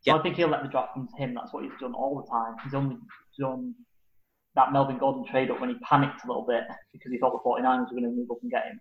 [0.00, 0.16] So yep.
[0.16, 1.34] I think he'll let the draft come to him.
[1.34, 2.56] That's what he's done all the time.
[2.64, 2.96] He's only
[3.38, 3.74] done
[4.56, 7.48] that Melvin Gordon trade up when he panicked a little bit because he thought the
[7.48, 8.80] 49ers were going to move up and get him.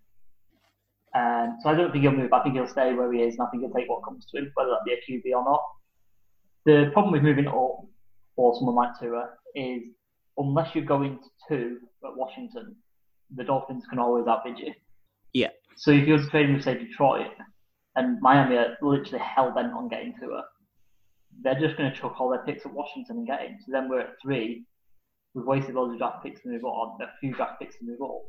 [1.15, 2.33] Um, so I don't think he'll move.
[2.33, 4.39] I think he'll stay where he is, and I think he'll take what comes to
[4.39, 5.61] him, whether that be a QB or not.
[6.65, 7.85] The problem with moving up
[8.35, 9.83] for someone like Tua is
[10.37, 12.75] unless you're going to two at Washington,
[13.35, 14.73] the Dolphins can always outbid you.
[15.33, 15.49] Yeah.
[15.75, 17.31] So if you're trading with say Detroit
[17.95, 20.43] and Miami are literally hell bent on getting Tua,
[21.43, 23.57] they're just going to chuck all their picks at Washington and get him.
[23.65, 24.65] So then we're at three.
[25.33, 28.01] We've wasted loads of draft picks to move on, a few draft picks to move
[28.03, 28.21] up,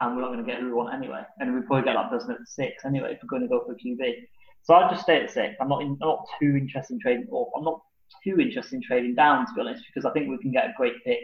[0.00, 1.22] and we're not going to get who we want anyway.
[1.38, 3.72] And we probably get that person at six anyway if we're going to go for
[3.72, 4.14] a QB.
[4.62, 5.56] So I'll just stay at six.
[5.60, 7.48] I'm not in, not too interested in trading up.
[7.56, 7.80] I'm not
[8.24, 10.72] too interested in trading down to be honest, because I think we can get a
[10.76, 11.20] great pick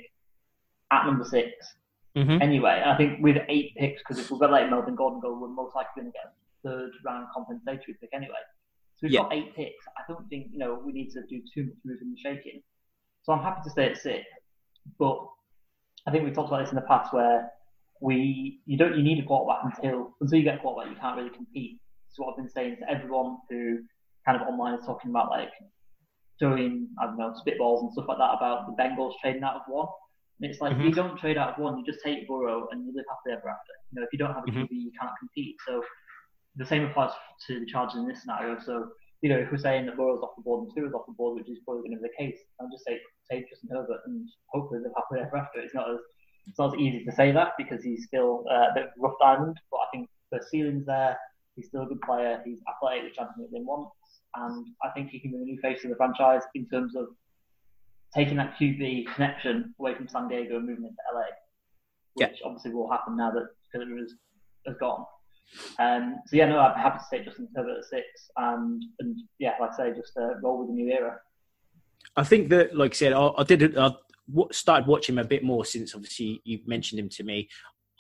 [0.93, 1.49] at number 6
[2.17, 2.43] mm-hmm.
[2.43, 5.49] Anyway, I think with eight picks, because if we've got like Melvin Gordon go, we're
[5.49, 8.35] most likely going to get a third round compensatory pick anyway.
[8.97, 9.23] So we've yeah.
[9.23, 9.85] got eight picks.
[9.99, 12.63] I don't think you know we need to do too much moving and shaking.
[13.25, 14.25] So I'm happy to stay at six,
[14.99, 15.19] but
[16.07, 17.51] I think we've talked about this in the past where
[18.01, 21.17] we you don't you need a quarterback until until you get a quarterback you can't
[21.17, 21.79] really compete.
[22.11, 23.79] So what I've been saying to everyone who
[24.25, 25.51] kind of online is talking about like
[26.39, 29.63] doing I don't know spitballs and stuff like that about the Bengals trading out of
[29.69, 29.89] one.
[30.41, 30.89] And it's like mm-hmm.
[30.89, 33.49] you don't trade out of one, you just take Burrow and you live happily ever
[33.49, 33.73] after.
[33.91, 34.75] You know, if you don't have a QB, mm-hmm.
[34.75, 35.57] you can't compete.
[35.67, 35.83] So
[36.57, 37.13] the same applies
[37.47, 38.59] to the Chargers in this scenario.
[38.61, 38.89] So,
[39.23, 41.37] you know, if we're saying that Burrow's off the board and Tua's off the board,
[41.37, 44.29] which is probably going to be the case, I'll just say take Justin Herbert and
[44.53, 45.61] hopefully they'll happily ever after.
[45.61, 46.01] It's not as
[46.47, 49.79] it's not easy to say that because he's still uh, a bit rough diamond, but
[49.79, 51.19] I think the ceiling's there.
[51.57, 52.41] He's still a good player.
[52.45, 53.95] He's athletic, which Anthony Lynn wants,
[54.35, 57.07] and I think he can be the new face of the franchise in terms of
[58.15, 61.23] taking that QB connection away from San Diego and moving into LA,
[62.15, 62.47] which yeah.
[62.47, 64.13] obviously will happen now that Philip has,
[64.67, 65.05] has gone.
[65.79, 68.07] Um, so yeah, no, I'm happy to stay Justin Herbert at six,
[68.37, 71.19] and and yeah, like I say, just uh, roll with the new era.
[72.17, 73.77] I think that, like I said, I, I did.
[73.77, 73.93] I
[74.53, 77.49] started watching him a bit more since obviously you mentioned him to me.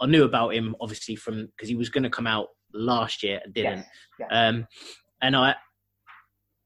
[0.00, 3.40] I knew about him obviously from because he was going to come out last year
[3.44, 3.78] and didn't.
[3.78, 3.86] Yes.
[4.18, 4.28] Yes.
[4.30, 4.66] Um,
[5.22, 5.54] and I,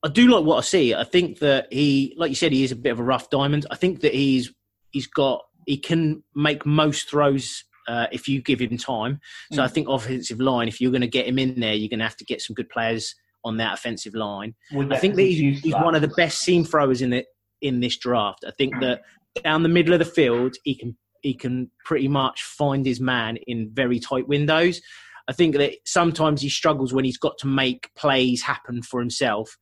[0.02, 0.94] I do like what I see.
[0.94, 3.66] I think that he, like you said, he is a bit of a rough diamond.
[3.70, 4.52] I think that he's
[4.90, 9.20] he's got he can make most throws uh, if you give him time.
[9.52, 9.64] So mm.
[9.64, 12.04] I think offensive line, if you're going to get him in there, you're going to
[12.04, 14.54] have to get some good players on that offensive line.
[14.72, 17.24] Well, I think that he's, he's one of the best seam throwers in the
[17.60, 18.44] in this draft.
[18.46, 18.80] I think mm.
[18.80, 19.02] that
[19.42, 23.36] down the middle of the field, he can he can pretty much find his man
[23.46, 24.80] in very tight windows.
[25.28, 29.56] I think that sometimes he struggles when he's got to make plays happen for himself.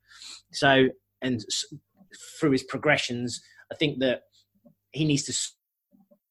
[0.53, 0.89] So
[1.21, 1.45] and
[2.41, 3.41] through his progressions,
[3.73, 4.23] I think that
[4.93, 5.33] he needs to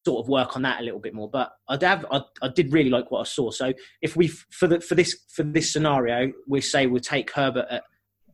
[0.06, 1.30] sort of work on that a little bit more.
[1.30, 3.52] But I'd have, I, I did really like what I saw.
[3.52, 7.68] So if we for the for this for this scenario, we say we'll take Herbert
[7.70, 7.84] at,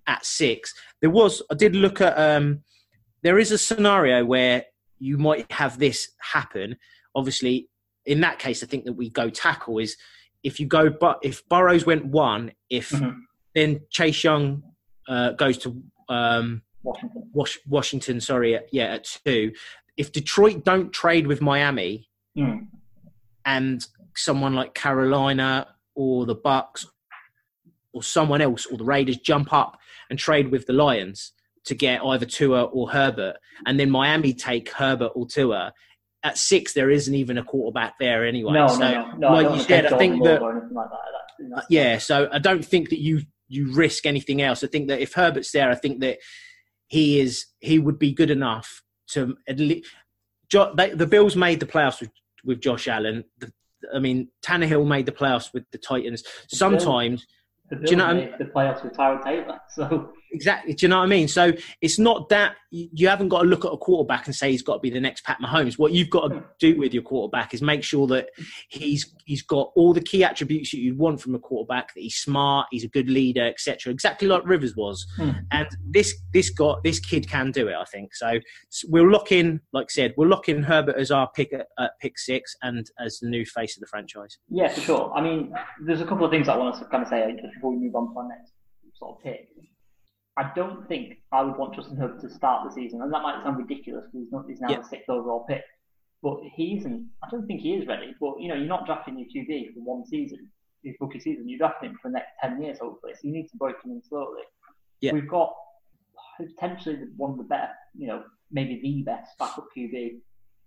[0.08, 0.74] at six.
[1.02, 2.62] There was I did look at um,
[3.24, 4.66] there is a scenario where
[5.04, 6.78] you might have this happen.
[7.16, 7.70] Obviously,
[8.06, 9.98] in that case, I think that we go tackle is
[10.44, 13.20] if you go but if Burrows went one, if mm-hmm.
[13.56, 14.63] then Chase Young
[15.08, 17.30] uh, goes to um, Washington.
[17.68, 19.54] Washington, sorry, yeah, at two
[19.98, 22.68] if Detroit don't trade with Miami mm.
[23.46, 23.86] and
[24.16, 26.88] someone like Carolina or the Bucks
[27.94, 29.78] or someone else or the Raiders jump up
[30.10, 31.34] and trade with the Lions
[31.65, 35.73] to get either Tua or Herbert, and then Miami take Herbert or Tua.
[36.26, 38.54] At six, there isn't even a quarterback there anyway.
[38.54, 39.30] No, so, no, no.
[39.30, 40.89] no like you said, I think that, like that
[41.49, 44.63] that uh, yeah, so I don't think that you you risk anything else.
[44.63, 46.19] I think that if Herbert's there, I think that
[46.88, 49.89] he is he would be good enough to at least.
[50.76, 52.12] They, the Bills made the playoffs with,
[52.45, 53.23] with Josh Allen.
[53.39, 53.52] The,
[53.93, 56.23] I mean, Tannehill made the playoffs with the Titans.
[56.47, 57.26] Sometimes,
[57.71, 59.60] the Bills, the Bills do you know made the playoffs with Tyrod Taylor.
[59.69, 60.74] So Exactly.
[60.74, 61.28] Do you know what I mean?
[61.28, 64.63] So it's not that you haven't got to look at a quarterback and say he's
[64.63, 65.78] got to be the next Pat Mahomes.
[65.78, 66.46] What you've got to hmm.
[66.60, 68.30] do with your quarterback is make sure that
[68.67, 71.93] he's he's got all the key attributes that you want from a quarterback.
[71.93, 73.93] That he's smart, he's a good leader, etc.
[73.93, 75.06] Exactly like Rivers was.
[75.17, 75.32] Hmm.
[75.52, 77.76] And this this got this kid can do it.
[77.76, 78.39] I think so.
[78.88, 81.91] We'll lock in, like I said, we'll lock in Herbert as our pick at, at
[82.02, 84.39] pick six and as the new face of the franchise.
[84.50, 85.13] Yeah, for sure.
[85.13, 85.54] I mean,
[85.86, 88.12] there's a couple of things I want to kind of say before we move on
[88.12, 88.52] to our next
[88.96, 89.50] sort of pick.
[90.36, 93.43] I don't think I would want Justin Herbert to start the season, and that might
[93.43, 94.78] sound ridiculous because he's, not, he's now yeah.
[94.78, 95.63] the sixth overall pick.
[96.24, 97.10] But he isn't.
[97.22, 98.15] I don't think he is ready.
[98.19, 100.50] But you know, you're not drafting your QB for one season,
[100.84, 101.48] his rookie season.
[101.48, 103.13] You're drafting him for the next ten years, hopefully.
[103.13, 104.41] So you need to break him in slowly.
[105.02, 105.13] Yeah.
[105.13, 105.54] We've got
[106.39, 110.19] potentially one of the best, you know, maybe the best backup QB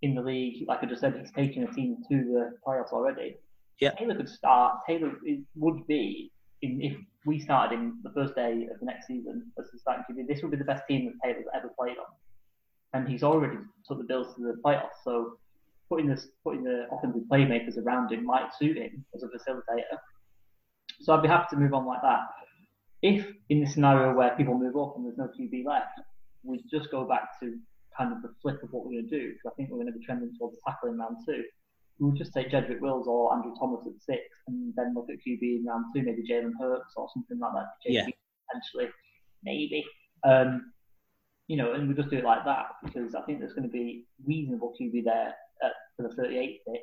[0.02, 0.68] in the league.
[0.68, 3.36] Like I just said, he's taking a team to the playoffs already.
[3.80, 3.92] Yeah.
[3.92, 4.78] Taylor could start.
[4.86, 5.12] Taylor
[5.56, 9.70] would be in, if we started in the first day of the next season as
[9.72, 12.06] the starting QB, this would be the best team that Taylor's ever played on.
[12.92, 15.38] And he's already took the Bills to the playoffs, so
[15.88, 19.98] putting this putting the offensive playmakers around him might suit him as a facilitator.
[21.02, 22.20] So I'd be happy to move on like that.
[23.02, 26.00] If in the scenario where people move up and there's no QB left,
[26.42, 27.58] we just go back to
[27.96, 29.92] kind of the flip of what we're going to do because I think we're going
[29.92, 31.44] to be trending towards tackling round two
[31.98, 35.16] we would just take Jedrick Wills or Andrew Thomas at six, and then look at
[35.16, 37.66] QB in round two, maybe Jalen Hurts or something like that.
[37.86, 38.06] JP yeah.
[38.48, 38.90] potentially,
[39.42, 39.84] maybe.
[40.24, 40.72] Um,
[41.48, 43.72] you know, and we just do it like that because I think there's going to
[43.72, 46.82] be reasonable QB there at, for the 38th pick,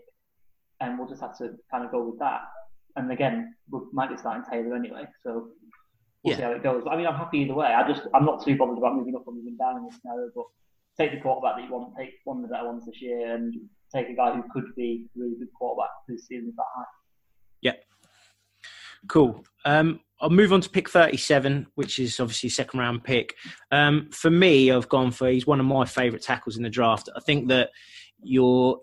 [0.79, 2.41] and we'll just have to kind of go with that.
[2.95, 5.49] And again, we might be starting Taylor anyway, so
[6.23, 6.37] we'll yeah.
[6.37, 6.83] see how it goes.
[6.83, 7.67] But, I mean, I'm happy either way.
[7.67, 10.29] I just I'm not too bothered about moving up or moving down in this scenario,
[10.33, 10.45] but
[10.97, 13.53] take the quarterback that you want, take one of the better ones this year, and
[13.93, 16.83] take a guy who could be a really good quarterback this season that high.
[17.61, 17.73] Yeah.
[19.07, 19.43] Cool.
[19.65, 23.35] Um, I'll move on to pick 37, which is obviously second round pick.
[23.71, 27.09] Um, for me, I've gone for he's one of my favourite tackles in the draft.
[27.15, 27.71] I think that
[28.21, 28.79] your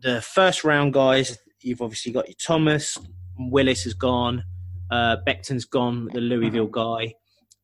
[0.00, 2.98] the first round guys, you've obviously got your Thomas,
[3.38, 4.44] Wills has gone,
[4.90, 7.14] uh, Becton's gone, the Louisville guy.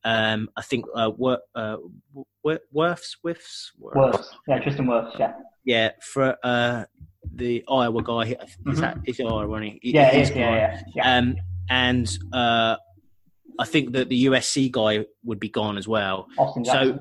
[0.02, 1.76] Um, I think uh, Wor- uh,
[2.42, 5.32] Wirfs, Wirfs, yeah, Tristan Wirfs, yeah
[5.64, 6.84] yeah, for uh,
[7.34, 8.20] the Iowa guy.
[8.20, 8.74] Is mm-hmm.
[8.80, 9.60] that is Iowa?
[9.62, 9.80] He?
[9.82, 11.36] Yeah, yeah, yeah, yeah, Um,
[11.68, 12.76] and uh,
[13.58, 16.26] I think that the USC guy would be gone as well.
[16.38, 16.98] Austin So.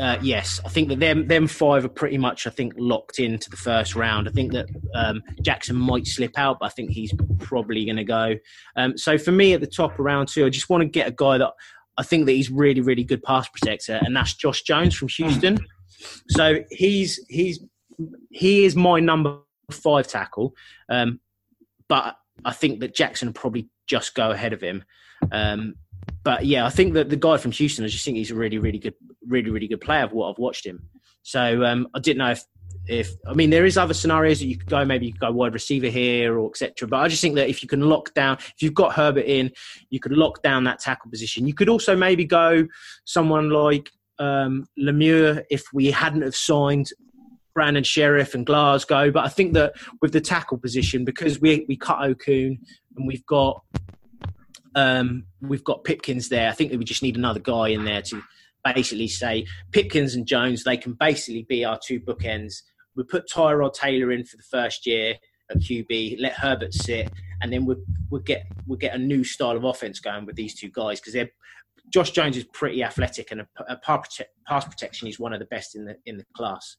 [0.00, 3.48] Uh, yes, I think that them them five are pretty much I think locked into
[3.48, 4.26] the first round.
[4.26, 8.04] I think that um, Jackson might slip out, but I think he's probably going to
[8.04, 8.34] go.
[8.74, 11.12] Um, so for me at the top around two, I just want to get a
[11.12, 11.52] guy that
[11.96, 15.58] I think that he's really really good pass protector, and that's Josh Jones from Houston.
[15.58, 15.66] Mm.
[16.30, 17.60] So he's he's
[18.30, 19.38] he is my number
[19.70, 20.54] five tackle,
[20.88, 21.20] um,
[21.88, 24.84] but I think that Jackson probably just go ahead of him.
[25.32, 25.74] Um,
[26.22, 28.58] but yeah, I think that the guy from Houston, I just think he's a really,
[28.58, 28.94] really good,
[29.26, 30.88] really, really good player of what I've watched him.
[31.22, 32.44] So um, I didn't know if,
[32.86, 35.32] if I mean there is other scenarios that you could go, maybe you could go
[35.32, 36.86] wide receiver here or etc.
[36.88, 39.50] But I just think that if you can lock down, if you've got Herbert in,
[39.90, 41.46] you could lock down that tackle position.
[41.46, 42.66] You could also maybe go
[43.04, 46.90] someone like um, Lemieux if we hadn't have signed
[47.54, 49.10] Brandon Scherff and Glasgow.
[49.10, 52.58] But I think that with the tackle position, because we we cut Okung
[52.96, 53.62] and we've got
[54.74, 58.02] um, we've got Pipkins there, I think that we just need another guy in there
[58.02, 58.22] to
[58.64, 60.64] basically say Pipkins and Jones.
[60.64, 62.62] They can basically be our two bookends.
[62.96, 65.14] We put Tyrod Taylor in for the first year
[65.50, 67.10] at QB, let Herbert sit,
[67.42, 70.54] and then we'll, we'll get we'll get a new style of offense going with these
[70.54, 71.30] two guys because they're
[71.90, 75.84] Josh Jones is pretty athletic and a pass protection is one of the best in
[75.84, 76.76] the in the class.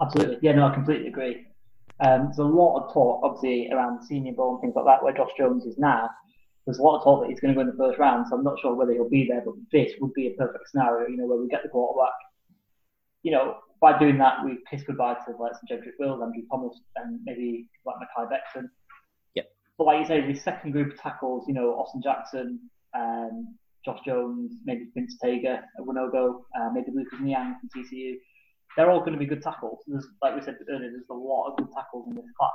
[0.00, 0.38] Absolutely.
[0.42, 1.46] Yeah, no, I completely agree.
[2.00, 5.02] Um, there's a lot of talk, obviously, around the Senior Bowl and things like that,
[5.02, 6.10] where Josh Jones is now.
[6.66, 8.36] There's a lot of talk that he's going to go in the first round, so
[8.36, 11.16] I'm not sure whether he'll be there, but this would be a perfect scenario, you
[11.16, 12.14] know, where we get the quarterback.
[13.22, 16.80] You know, by doing that, we kiss goodbye to like some Jedrick Wills, Andrew Thomas,
[16.96, 18.64] and maybe like Mekhi Becton.
[19.34, 19.46] Yep.
[19.78, 22.60] But like you say, the second group of tackles, you know, Austin Jackson,
[22.96, 28.14] um, Josh Jones, maybe Prince Tega at Wanogho, uh, maybe Lucas Niang from TCU
[28.76, 29.80] they're all going to be good tackles.
[29.86, 32.52] There's, like we said earlier, there's a lot of good tackles in this class.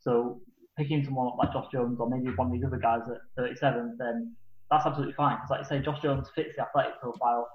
[0.00, 0.40] So
[0.76, 4.34] picking someone like Josh Jones or maybe one of these other guys at 37, then
[4.70, 5.36] that's absolutely fine.
[5.36, 7.48] Because like you say, Josh Jones fits the athletic profile,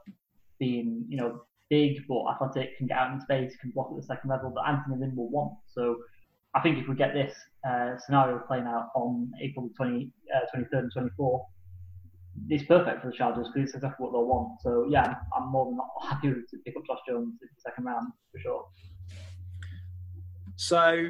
[0.60, 4.04] being you know big but athletic, can get out in space, can block at the
[4.04, 5.54] second level that Anthony Lynn will want.
[5.74, 5.98] So
[6.56, 7.34] I think if we get this
[7.68, 11.46] uh, scenario playing out on April 20, uh, 23rd and 24th,
[12.50, 14.62] it's perfect for the Chargers because it's exactly what they'll want.
[14.62, 17.86] So yeah, I'm more than not happy to pick up Josh Jones in the second
[17.86, 18.66] round for sure.
[20.56, 21.10] So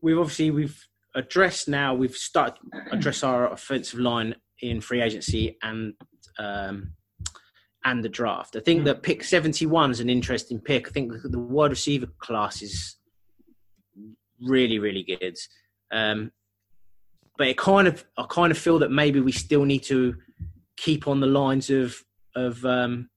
[0.00, 2.58] we've obviously we've addressed now we've started
[2.92, 5.94] address our offensive line in free agency and
[6.38, 6.92] um,
[7.84, 8.56] and the draft.
[8.56, 10.88] I think that pick 71 is an interesting pick.
[10.88, 12.96] I think the wide receiver class is
[14.42, 15.36] really really good.
[15.90, 16.32] Um,
[17.38, 20.16] but it kind of I kind of feel that maybe we still need to
[20.76, 22.02] keep on the lines of
[22.34, 23.08] of um,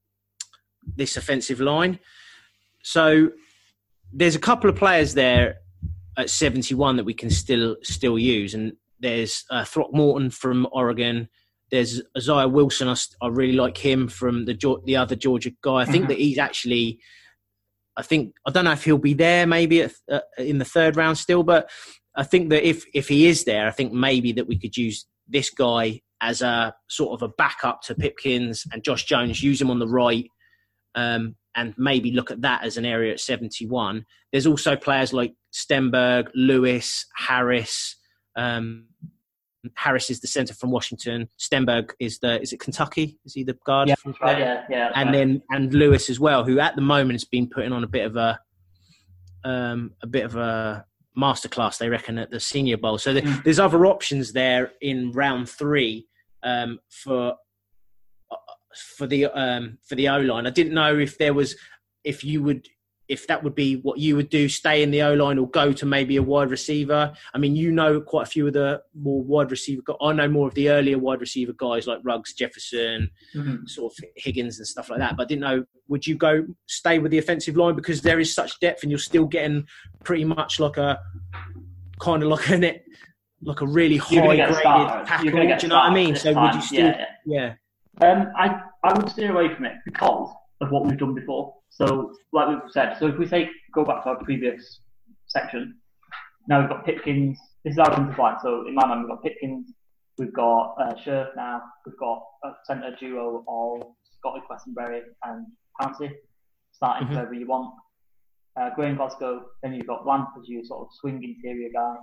[0.96, 2.00] this offensive line.
[2.84, 3.30] So
[4.12, 5.58] there's a couple of players there
[6.18, 11.30] at 71 that we can still still use, and there's uh, Throckmorton from Oregon.
[11.72, 12.88] There's Isaiah Wilson.
[12.88, 15.78] I, I, really like him from the the other Georgia guy.
[15.78, 16.10] I think mm-hmm.
[16.10, 17.00] that he's actually.
[17.98, 20.96] I think I don't know if he'll be there maybe at, uh, in the third
[20.96, 21.70] round still, but
[22.16, 25.06] I think that if if he is there, I think maybe that we could use
[25.28, 29.42] this guy as a sort of a backup to Pipkins and Josh Jones.
[29.42, 30.26] Use him on the right,
[30.96, 34.06] um, and maybe look at that as an area at 71.
[34.32, 37.96] There's also players like Stenberg, Lewis, Harris.
[38.36, 38.88] Um,
[39.76, 41.28] Harris is the center from Washington.
[41.38, 43.20] Stenberg is the is it Kentucky?
[43.26, 43.90] Is he the guard?
[43.90, 44.92] Yeah, right, yeah, yeah.
[44.96, 45.18] And right.
[45.18, 48.06] then and Lewis as well, who at the moment has been putting on a bit
[48.06, 48.40] of a
[49.44, 50.86] um, a bit of a
[51.18, 51.78] masterclass.
[51.78, 52.98] They reckon at the Senior Bowl.
[52.98, 53.44] So the, mm.
[53.44, 56.08] there's other options there in round three
[56.44, 57.36] um, for
[58.98, 60.48] for the um, for the O line.
[60.48, 61.56] I didn't know if there was
[62.04, 62.68] if you would
[63.10, 65.74] if that would be what you would do, stay in the O line or go
[65.74, 67.12] to maybe a wide receiver.
[67.34, 69.82] I mean, you know quite a few of the more wide receiver.
[70.00, 73.66] I know more of the earlier wide receiver guys like Ruggs, Jefferson, mm-hmm.
[73.66, 75.18] sort of Higgins and stuff like that.
[75.18, 78.34] But I didn't know would you go stay with the offensive line because there is
[78.34, 79.66] such depth and you're still getting
[80.04, 81.00] pretty much like a
[82.00, 82.86] kind of like a net,
[83.42, 85.32] like a really high graded tackle.
[85.32, 86.16] Do you know what I mean?
[86.16, 86.88] So would you still?
[86.88, 87.06] Yeah.
[87.26, 87.54] yeah.
[88.02, 91.56] Um, I I would steer away from it because of what we've done before.
[91.70, 94.82] So, like we've said, so if we say go back to our previous
[95.28, 95.76] section,
[96.48, 97.38] now we've got Pipkins.
[97.64, 98.38] This is our offensive line.
[98.42, 99.72] So in my mind, we've got Pipkins,
[100.18, 105.46] we've got uh, Scherff now, we've got a centre duo of Scotty Quessenberry and
[105.80, 106.12] Pouncey,
[106.72, 107.18] starting mm-hmm.
[107.18, 107.74] whoever you want.
[108.60, 111.96] Uh, Graham Glasgow, then you've got Lamp as your sort of swing interior guy,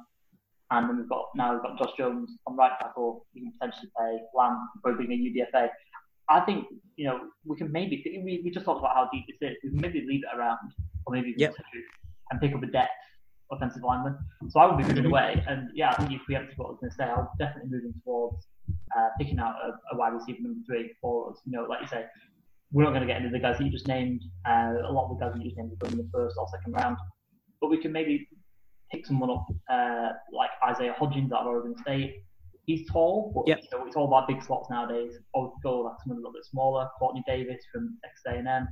[0.70, 3.26] and then we've got now we've got Josh Jones on right tackle.
[3.34, 5.68] You can potentially play Lamp, probably being a UDFA.
[6.28, 9.50] I think you know we can maybe we, we just talked about how deep this
[9.50, 9.56] is.
[9.62, 10.72] We can maybe leave it around,
[11.06, 11.54] or maybe yep.
[12.30, 12.90] and pick up a depth
[13.52, 14.16] offensive lineman.
[14.48, 15.12] So I would be moving mm-hmm.
[15.12, 17.04] away, and yeah, I think if we have to what I was going to say,
[17.04, 18.46] I would definitely moving towards
[18.96, 21.40] uh, picking out a, a, wide receiver number three for us.
[21.44, 22.04] You know, like you say,
[22.72, 24.22] we're not going to get into the guys that you just named.
[24.48, 26.36] Uh, a lot of the guys that you just named are going in the first
[26.38, 26.96] or second round,
[27.60, 28.28] but we can maybe
[28.96, 32.22] pick someone up uh, like Isaiah Hodgins out of Oregon State
[32.66, 33.60] he's tall, but yep.
[33.62, 35.14] you know, it's all about big slots nowadays.
[35.32, 36.88] Or go like someone a little bit smaller.
[37.00, 38.68] Quartney Davis from Texas A&M.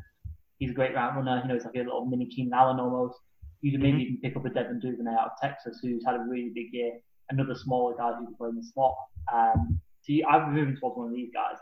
[0.59, 1.41] He's a great route runner.
[1.43, 3.17] You know, he's like a little mini Keenan Allen almost.
[3.63, 4.03] You can maybe mm-hmm.
[4.03, 6.93] even pick up a Devin Duvernay out of Texas, who's had a really big year.
[7.31, 8.95] Another smaller guy who can play in the slot.
[9.33, 11.57] Um, so you, I'm moving towards one of these guys.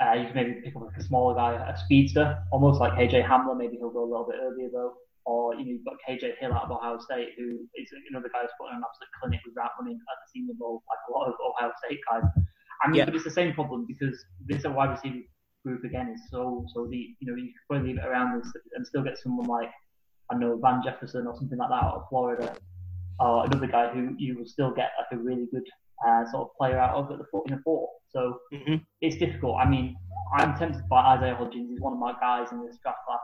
[0.00, 3.26] Uh, you can maybe pick up like a smaller guy, a speedster, almost like KJ
[3.26, 3.56] Hamler.
[3.56, 6.52] Maybe he'll go a little bit earlier though or you know you've got KJ Hill
[6.52, 9.54] out of Ohio State, who is another guy who's put putting an absolute clinic with
[9.56, 12.24] route running at the senior bowl, like a lot of Ohio State guys.
[12.82, 13.04] I mean, yeah.
[13.04, 15.22] but it's the same problem because this wide receiver
[15.64, 17.16] group again is so so deep.
[17.20, 18.42] You know, you could probably leave it around
[18.74, 19.70] and still get someone like
[20.30, 22.54] I know Van Jefferson or something like that out of Florida,
[23.20, 25.66] or another guy who you will still get like a really good
[26.06, 27.88] uh, sort of player out of at the foot in the four.
[28.10, 28.76] So mm-hmm.
[29.00, 29.58] it's difficult.
[29.60, 29.96] I mean,
[30.36, 31.68] I'm tempted by Isaiah Hodgins.
[31.68, 33.20] He's one of my guys in this draft class.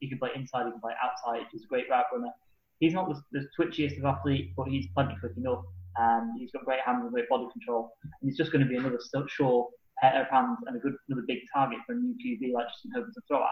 [0.00, 1.46] He can play inside, he can play outside.
[1.52, 2.32] He's a great route runner.
[2.80, 5.62] He's not the, the twitchiest of athletes, but he's plenty quick enough.
[5.96, 7.92] And he's got great hands and great body control.
[8.02, 9.68] And he's just going to be another sure
[10.00, 12.90] pair of hands and a good another big target for a new QB like Justin
[12.94, 13.50] Herbert to throw at.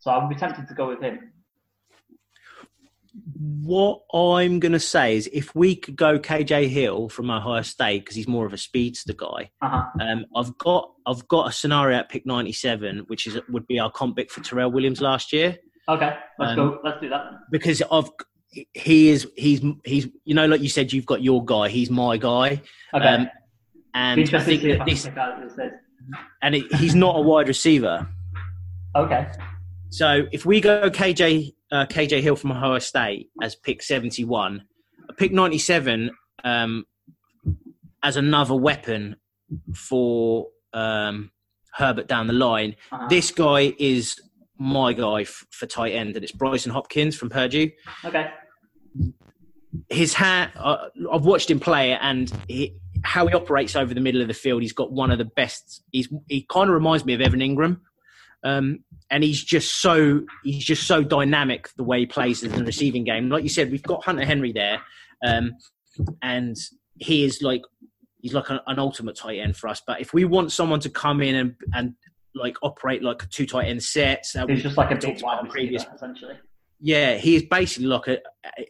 [0.00, 1.32] So I would be tempted to go with him
[3.34, 8.00] what I'm going to say is if we could go KJ Hill from Ohio State
[8.00, 9.50] because he's more of a speedster guy.
[9.60, 9.84] Uh-huh.
[10.00, 13.90] Um, I've got I've got a scenario at pick 97, which is would be our
[13.90, 15.58] comp pick for Tyrell Williams last year.
[15.88, 16.80] Okay, let's um, go.
[16.82, 17.24] Let's do that.
[17.50, 18.10] Because of
[18.72, 21.68] he is he's he's you know like you said you've got your guy.
[21.68, 22.62] He's my guy.
[22.94, 23.06] Okay.
[23.06, 23.28] Um,
[23.94, 25.06] and I think that this,
[26.40, 28.08] and it, he's not a wide receiver.
[28.96, 29.28] Okay.
[29.90, 34.64] So if we go KJ uh, KJ Hill from Ohio State as pick 71.
[35.16, 36.10] Pick 97
[36.44, 36.84] um,
[38.02, 39.16] as another weapon
[39.74, 41.30] for um,
[41.74, 42.76] Herbert down the line.
[42.92, 43.08] Uh-huh.
[43.08, 44.20] This guy is
[44.58, 47.70] my guy f- for tight end, and it's Brycen Hopkins from Purdue.
[48.04, 48.30] Okay.
[49.88, 50.52] his hand.
[50.56, 54.34] Uh, I've watched him play, and he, how he operates over the middle of the
[54.34, 54.62] field.
[54.62, 55.82] He's got one of the best.
[55.90, 57.80] He's he kind of reminds me of Evan Engram.
[58.44, 58.80] Um,
[59.10, 63.04] and he's just so he's just so dynamic the way he plays in the receiving
[63.04, 63.28] game.
[63.28, 64.80] Like you said, we've got Hunter Henry there,
[65.24, 65.52] um,
[66.22, 66.56] and
[66.98, 67.62] he is like
[68.18, 69.82] he's like an, an, ultimate tight end for us.
[69.86, 71.94] But if we want someone to come in and and
[72.34, 75.84] like operate like two tight end sets, uh, he's just like a big wide previous,
[75.94, 76.34] essentially.
[76.80, 78.18] Yeah, he is basically like a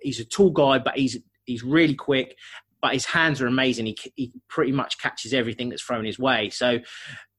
[0.02, 2.36] he's a tall guy, but he's he's really quick.
[2.80, 3.86] But his hands are amazing.
[3.86, 6.50] He he pretty much catches everything that's thrown his way.
[6.50, 6.80] So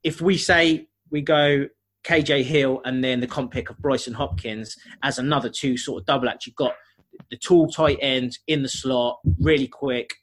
[0.04, 1.68] if we say we go
[2.04, 6.06] KJ Hill and then the comp pick of Brycen Hopkins as another two sort of
[6.06, 6.46] double act.
[6.46, 6.74] You've got
[7.30, 10.16] the tall tight end in the slot, really quick,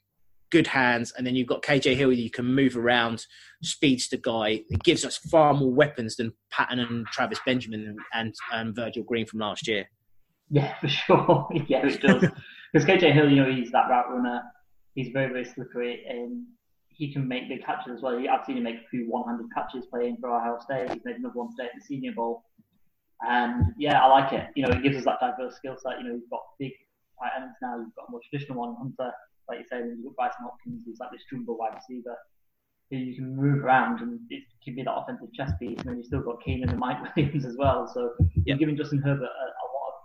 [0.51, 3.25] good hands, and then you've got KJ Hill you can move around,
[3.63, 4.63] speeds the guy.
[4.69, 9.25] It gives us far more weapons than Patton and Travis Benjamin and, and Virgil Green
[9.25, 9.89] from last year.
[10.49, 11.47] Yeah, for sure.
[11.67, 12.25] yeah, it does.
[12.73, 14.41] Because KJ Hill, you know, he's that route runner.
[14.93, 16.45] He's very, very slippery, and
[17.01, 18.13] he can make big catches as well.
[18.13, 20.93] I've seen him make a few one-handed catches playing for Ohio State.
[20.93, 22.45] He's made another one today at the Senior Bowl.
[23.27, 24.45] And yeah, I like it.
[24.55, 25.97] You know, it gives us that diverse skill set.
[25.97, 26.73] You know, you've got big
[27.17, 27.81] tight ends now.
[27.81, 29.11] You've got a more traditional one, Hunter,
[29.49, 29.81] like you say.
[29.81, 32.15] You've got Brycen Hopkins, who's like this jumbo wide receiver
[32.91, 35.79] who you can move around and it can be that offensive chess piece.
[35.79, 37.89] And then you've still got Keenan and Mike Williams as well.
[37.91, 38.13] So
[38.45, 39.95] you're giving Justin Herbert a, a, lot of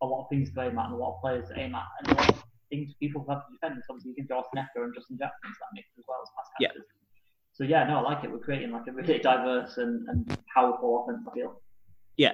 [0.00, 1.84] a lot of things to aim at and a lot of players to aim at
[2.00, 2.35] and a lot of
[2.70, 3.82] things people have to defend.
[3.86, 6.28] So obviously you can draw Snecker and Justin Jackson into that mix as well as
[6.36, 6.84] pass catchers.
[6.86, 7.12] Yeah.
[7.52, 8.30] So yeah, no, I like it.
[8.30, 11.26] We're creating like a really diverse and, and powerful offense.
[11.30, 11.62] I feel.
[12.16, 12.32] Yeah.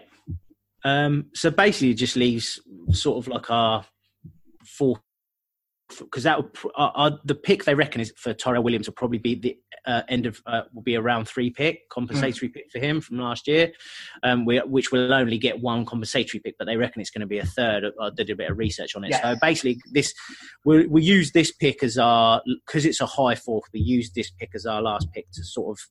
[0.84, 2.60] Um, so basically, it just leaves
[2.90, 3.84] sort of like our
[4.64, 5.00] fourth
[5.98, 9.18] because that would, uh, uh, the pick they reckon is for Tyrell Williams will probably
[9.18, 12.54] be the uh, end of uh, will be a round three pick, compensatory mm.
[12.54, 13.72] pick for him from last year,
[14.22, 17.26] um, we, which will only get one compensatory pick, but they reckon it's going to
[17.26, 17.84] be a third.
[18.00, 19.10] I did a bit of research on it.
[19.10, 19.22] Yes.
[19.22, 20.14] So basically, this
[20.64, 23.64] we we use this pick as our because it's a high fourth.
[23.72, 25.84] We use this pick as our last pick to sort of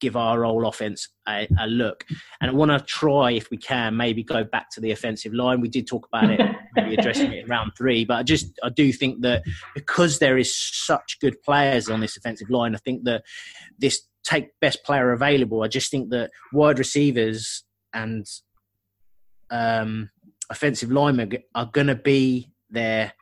[0.00, 2.04] give our whole offense a, a look.
[2.40, 5.60] And I want to try, if we can, maybe go back to the offensive line.
[5.60, 6.40] We did talk about it,
[6.76, 9.42] maybe addressing it in round three, but I just I do think that
[9.74, 13.24] because there is such good players on this offensive line, I think that
[13.78, 15.62] this take best player available.
[15.62, 18.26] I just think that wide receivers and
[19.50, 20.10] um,
[20.50, 23.12] offensive linemen are going to be there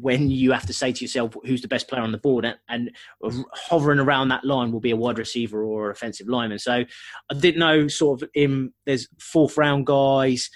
[0.00, 2.44] when you have to say to yourself who's the best player on the board?
[2.44, 6.58] And, and, hovering around that line will be a wide receiver or an offensive lineman.
[6.58, 6.84] So
[7.30, 10.50] i didn't know sort of in there's fourth round guys.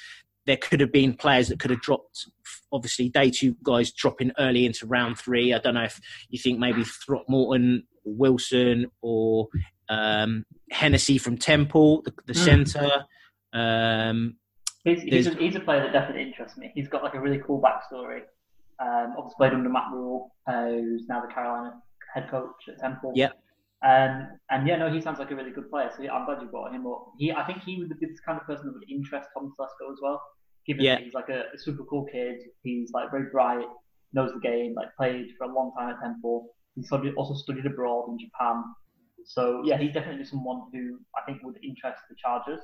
[0.47, 2.27] There could have been players that could have dropped
[2.73, 5.53] obviously day two guys dropping early into round three.
[5.53, 9.49] I don't know if you think maybe throckmorton wilson or
[9.89, 12.45] um, hennessy from temple the, the mm.
[12.45, 12.91] center.
[13.53, 14.37] Um,
[14.85, 16.73] he's, he's, a, he's a player that definitely interests me.
[16.75, 18.23] He's got like a really cool backstory
[18.83, 21.75] um, obviously played under Matt Rhule, uh, who's now the Carolina
[22.15, 23.13] head coach at Temple.
[23.15, 23.31] Yeah.
[23.85, 25.91] Um, and yeah, no, he sounds like a really good player.
[25.97, 27.13] So I'm glad you brought him up.
[27.19, 29.93] He, I think he would be the kind of person that would interest Tom Telesco
[29.93, 30.21] as well.
[30.67, 30.99] Given yeah.
[30.99, 33.67] he's like a, a, super cool kid, he's like very bright,
[34.13, 36.55] knows the game, like played for a long time at Temple.
[36.77, 38.63] He's also studied abroad in Japan.
[39.25, 42.61] So yeah, he's definitely someone who I think would interest the Chargers.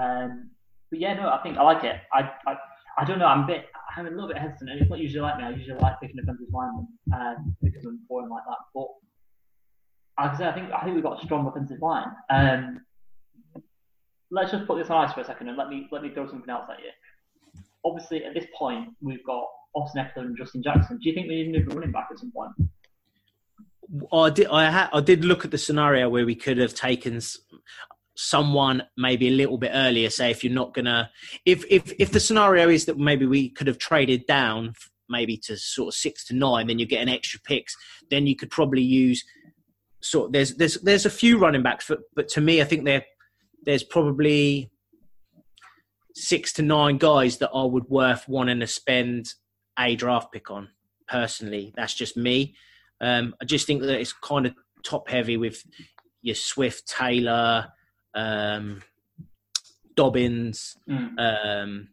[0.00, 0.50] Um,
[0.90, 1.96] but yeah, no, I think I like it.
[2.12, 2.56] I, I
[2.98, 3.26] I don't know.
[3.26, 3.66] I'm a bit.
[3.96, 4.70] I'm a little bit hesitant.
[4.70, 5.44] It's not usually like me.
[5.44, 8.58] I usually like picking defensive linemen um, because I'm boring like that.
[8.74, 8.86] But
[10.18, 12.06] like I said, I think I think we've got a strong offensive line.
[12.30, 12.80] Um,
[14.30, 16.28] let's just put this on ice for a second and let me let me throw
[16.28, 16.90] something else at you.
[17.84, 20.98] Obviously, at this point, we've got Austin Ekeler and Justin Jackson.
[20.98, 22.52] Do you think we need a different running back at some point?
[24.12, 24.46] I did.
[24.48, 27.20] I, had, I did look at the scenario where we could have taken
[28.16, 31.10] someone maybe a little bit earlier say if you're not gonna
[31.46, 34.74] if if if the scenario is that maybe we could have traded down
[35.08, 37.74] maybe to sort of six to nine then you get an extra picks
[38.10, 39.24] then you could probably use
[40.02, 42.84] sort of, there's there's there's a few running backs but, but to me i think
[42.84, 43.04] there
[43.64, 44.70] there's probably
[46.14, 49.32] six to nine guys that i would worth wanting to spend
[49.78, 50.68] a draft pick on
[51.10, 51.72] personally.
[51.76, 52.54] That's just me.
[53.02, 54.54] Um, i just think that it's kind of
[54.84, 55.64] top heavy with
[56.20, 57.66] your swift taylor
[58.14, 58.82] um,
[59.96, 61.18] Dobbins, mm.
[61.18, 61.88] um,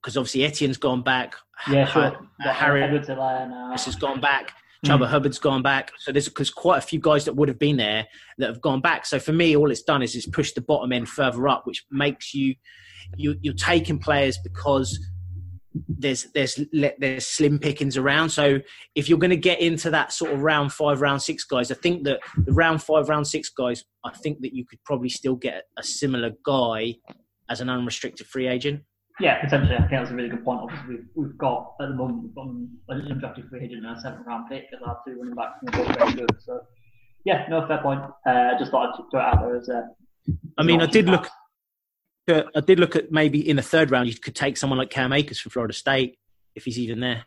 [0.00, 1.34] because obviously Etienne's gone back.
[1.70, 2.28] Yeah, sure.
[2.40, 4.52] Harry Edwards has gone back.
[4.86, 5.08] Chuba mm.
[5.08, 5.90] Hubbard's gone back.
[5.98, 8.06] So there's because quite a few guys that would have been there
[8.38, 9.06] that have gone back.
[9.06, 11.84] So for me, all it's done is it's pushed the bottom end further up, which
[11.90, 12.54] makes you
[13.16, 14.98] you you're taking players because
[15.88, 18.30] there's there's there's slim pickings around.
[18.30, 18.60] So
[18.94, 21.74] if you're going to get into that sort of round five, round six guys, I
[21.74, 25.36] think that the round five, round six guys, I think that you could probably still
[25.36, 26.94] get a similar guy
[27.50, 28.82] as an unrestricted free agent.
[29.20, 29.74] Yeah, potentially.
[29.74, 30.60] I think that's a really good point.
[30.62, 34.00] Obviously, we've, we've got at the moment we've got an undrafted free agent and a
[34.00, 36.36] seventh round pick as our two running backs, and both very good.
[36.44, 36.60] So,
[37.24, 38.00] yeah, no fair point.
[38.26, 39.88] Uh, just thought I'd throw it out there as a.
[40.56, 41.28] I mean, I did look.
[42.28, 45.12] I did look at maybe in the third round you could take someone like Cam
[45.12, 46.18] Akers from Florida State
[46.54, 47.24] if he's even there.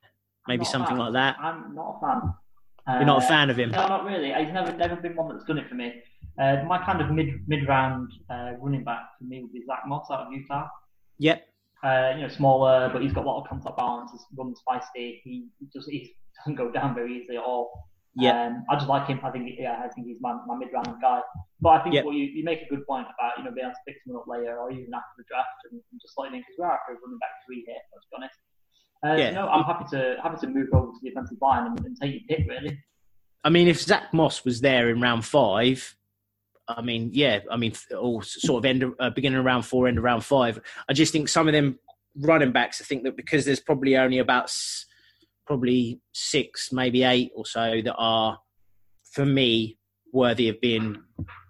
[0.48, 1.38] Maybe something like that.
[1.40, 2.34] I'm not a fan.
[2.88, 3.72] You're not a fan of him.
[3.72, 4.34] No, not really.
[4.34, 6.02] He's never never been one that's done it for me.
[6.40, 9.82] Uh, my kind of mid mid round uh, running back for me would be Zach
[9.86, 10.68] Moss out of Utah.
[11.20, 11.48] Yep.
[11.84, 14.12] Uh, you know, smaller, but he's got a lot of contact balance.
[14.12, 15.22] He's runs feisty.
[15.24, 17.91] He just he doesn't go down very easily at all.
[18.16, 18.48] Yeah.
[18.48, 19.20] Um, I just like him.
[19.24, 21.22] I think yeah, I think he's my, my mid round guy.
[21.62, 22.06] But I think Yep.
[22.06, 24.22] well, you, you make a good point about you know being able to pick someone
[24.22, 26.94] up later or even after the draft and, and just slotting in because we're after
[27.04, 27.78] running back three here.
[27.94, 28.38] Let's be honest.
[29.04, 29.32] Uh, Yeah.
[29.32, 32.22] No, I'm happy to happy to move over to the offensive line and, and take
[32.28, 32.78] your pick really.
[33.44, 35.96] I mean, if Zach Moss was there in round five,
[36.68, 39.88] I mean, yeah, I mean, all sort of end of, uh, beginning of round four,
[39.88, 40.60] end of round five.
[40.88, 41.80] I just think some of them
[42.16, 42.82] running backs.
[42.82, 44.86] I think that because there's probably only about s-
[45.52, 48.40] probably six, maybe eight or so that are,
[49.12, 49.78] for me,
[50.14, 50.98] worthy of being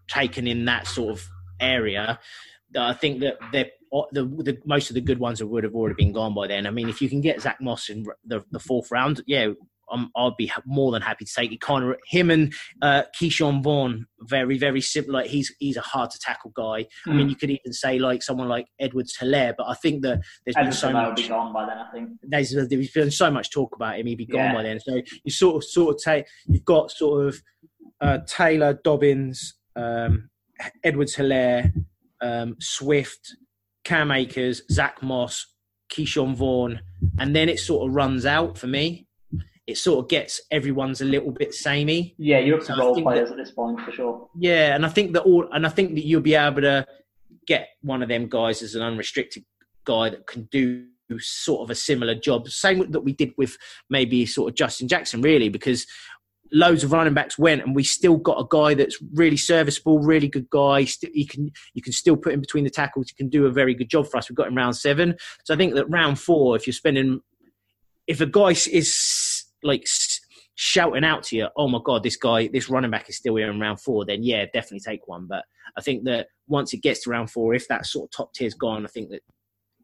[0.07, 1.27] taken in that sort of
[1.59, 2.17] area.
[2.75, 3.69] I think that they're
[4.11, 6.65] the, the most of the good ones would have already been gone by then.
[6.65, 9.49] I mean, if you can get Zach Moss in the, the fourth round, yeah,
[10.15, 11.61] I'd be more than happy to take it.
[11.61, 15.23] Kind of him and uh, Ke'Shawn Vaughn, very very similar.
[15.23, 16.85] He's he's a hard to tackle guy.
[17.07, 20.21] I mean, you could even say like someone like Edwards Helaire, but I think that
[20.45, 21.29] there's been so will be much.
[21.29, 21.77] gone by then.
[21.77, 22.09] I think.
[22.23, 24.07] There's, there's been so much talk about him.
[24.07, 24.53] He'd be gone Yeah.
[24.53, 24.79] by then.
[24.79, 26.25] So you sort of sort of take.
[26.47, 27.41] You've got sort of
[27.99, 30.29] uh, Taylor Dobbins, um,
[30.83, 31.71] Edwards Helaire,
[32.21, 33.35] um, Swift,
[33.83, 35.45] Cam Akers, Zach Moss,
[35.91, 36.79] Ke'Shawn Vaughn,
[37.19, 39.07] and then it sort of runs out for me.
[39.67, 42.15] It sort of gets everyone's a little bit samey.
[42.17, 44.29] Yeah, you're up to I role players at this point for sure.
[44.37, 46.85] Yeah, and I think that all, and I think that you'll be able to
[47.47, 49.45] get one of them guys as an unrestricted
[49.85, 50.85] guy that can do
[51.19, 52.47] sort of a similar job.
[52.49, 53.57] Same that we did with
[53.89, 55.85] maybe sort of Justin Jackson, really, because
[56.53, 60.27] loads of running backs went, and we still got a guy that's really serviceable, really
[60.27, 60.85] good guy.
[61.13, 63.09] You can you can still put him between the tackles.
[63.09, 64.29] He can do a very good job for us.
[64.29, 67.21] We've got him round seven, so I think that round four, if you're spending,
[68.07, 68.93] if a guy is
[69.63, 69.85] like
[70.55, 73.49] shouting out to you, "Oh my god, this guy, this running back is still here
[73.49, 75.27] in round four, then yeah, definitely take one.
[75.27, 75.43] But
[75.77, 78.53] I think that once it gets to round four, if that sort of top tier's
[78.53, 79.21] gone, I think that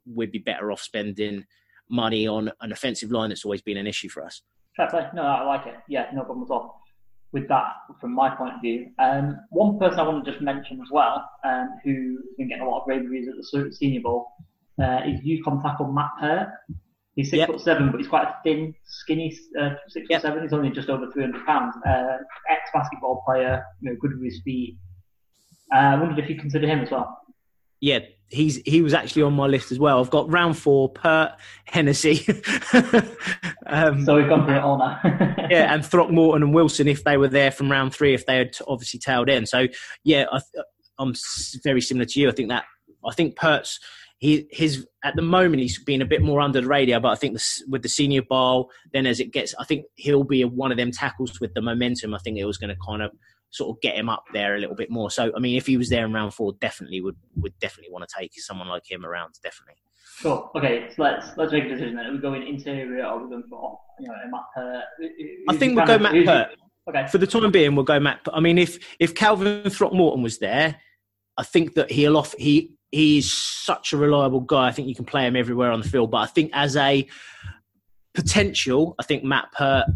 [0.06, 1.46] we'd be better off spending
[1.90, 4.42] money on an offensive line that's always been an issue for us.
[4.76, 5.08] Play.
[5.16, 5.76] No, I like it.
[5.90, 6.82] Yeah, no problem at all.
[7.32, 10.80] With that, from my point of view, um, one person I want to just mention
[10.82, 14.02] as well, um, who's been getting a lot of rave reviews at the Se- Senior
[14.02, 14.28] Bowl,
[14.82, 16.50] uh, is UConn tackle Matt Peart.
[17.18, 17.48] He's six Yep.
[17.50, 20.22] foot seven, but he's quite a thin, skinny uh, six Yep.
[20.22, 20.44] foot seven.
[20.44, 21.74] He's only just over three hundred pounds.
[21.86, 22.18] Uh,
[22.50, 24.78] Ex basketball player, you know, good with his feet.
[25.74, 27.20] Uh, I wondered if you consider him as well.
[27.82, 28.00] Yeah,
[28.30, 30.00] he's he was actually on my list as well.
[30.00, 31.32] I've got round four, Peart,
[31.66, 32.26] Hennessy,
[33.66, 35.00] um, So we've gone through it all now.
[35.50, 38.58] yeah, and Throckmorton and Wilson if they were there from round three, if they had
[38.68, 39.46] obviously tailed in.
[39.46, 39.68] So
[40.04, 40.40] yeah, I,
[41.00, 41.14] I'm
[41.64, 42.30] very similar to you.
[42.30, 42.66] I think that
[43.08, 43.80] I think Peart's
[44.20, 47.16] he his at the moment he's been a bit more under the radar, but I
[47.16, 50.72] think this, with the senior bowl, then as it gets, I think he'll be one
[50.72, 52.14] of them tackles with the momentum.
[52.14, 53.12] I think it was going to kind of
[53.52, 55.12] sort of get him up there a little bit more.
[55.12, 58.08] So I mean, if he was there in round four, definitely would would definitely want
[58.08, 59.36] to take someone like him around.
[59.44, 59.76] Definitely.
[60.18, 60.50] Sure.
[60.56, 60.90] Okay.
[60.96, 61.96] So let's let's make a decision.
[61.96, 62.08] Then.
[62.08, 64.84] Are we going interior or are we going for you know Matt Peart?
[65.48, 66.50] I think we'll go Matt Peart.
[66.90, 67.06] Okay.
[67.08, 68.22] for the time being, we'll go Matt.
[68.34, 70.78] I mean, if if Calvin Throckmorton was there,
[71.38, 74.68] I think that he'll off he he's such a reliable guy.
[74.68, 76.12] I think you can play him everywhere on the field.
[76.12, 77.08] But I think as a
[78.14, 79.88] potential, I think Matt Peart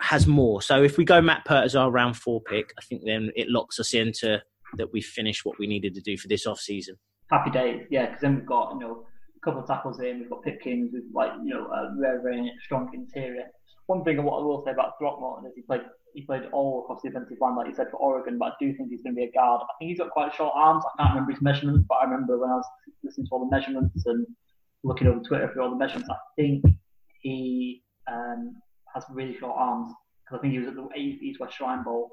[0.00, 0.60] has more.
[0.62, 3.48] So if we go Matt Peart as our round four pick, I think then it
[3.48, 4.42] locks us into
[4.76, 6.96] that we finished what we needed to do for this off season.
[7.30, 7.86] Happy days.
[7.90, 9.04] Yeah, because then we've got you know
[9.36, 10.20] a couple of tackles in.
[10.20, 13.44] We've got Pipkins with like you know a very very strong interior.
[13.86, 15.82] One thing what I will say about Throckmorton is he played
[16.14, 18.38] he played all across the offensive line, like you said for Oregon.
[18.38, 19.62] But I do think he's going to be a guard.
[19.62, 20.84] I think he's got quite short arms.
[20.86, 22.66] I can't remember his measurements, but I remember when I was
[23.02, 24.26] listening to all the measurements and
[24.84, 26.08] looking over Twitter for all the measurements.
[26.08, 26.64] I think
[27.20, 28.56] he um,
[28.94, 29.92] has really short arms
[30.24, 32.10] because I think he was at the East West Shrine Bowl.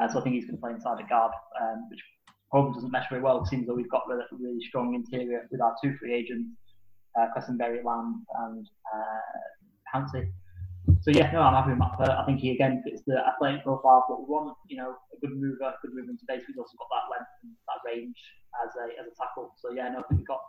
[0.00, 2.00] Uh, so I think he's going to play inside a guard, um, which
[2.50, 3.42] probably doesn't mesh very well.
[3.42, 6.50] It seems that we've got a really strong interior with our two free agents,
[7.18, 10.28] uh, Quessenberry Lamp and uh, Pouncey.
[11.04, 12.16] So yeah, no, I'm happy with Matt Peart.
[12.16, 14.56] I think he again fits the athletic profile of what we want.
[14.68, 16.40] You know, a good mover, good mover in space.
[16.48, 18.16] He's also got that length and that range
[18.64, 19.52] as a as a tackle.
[19.60, 20.40] So yeah, no, I think we've got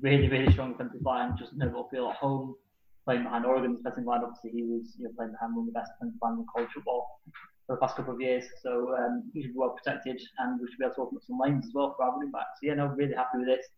[0.00, 1.36] really really strong defensive line.
[1.38, 2.56] Just never feel at home
[3.04, 4.24] playing behind Oregon's defensive line.
[4.24, 6.72] Obviously, he was you know playing behind one of the best defensive line in college
[6.72, 7.20] football
[7.68, 8.48] for the past couple of years.
[8.64, 11.24] So um, he should be well protected, and we should be able to open up
[11.28, 12.48] some lanes as well for our running back.
[12.56, 13.68] So yeah, no, really happy with this.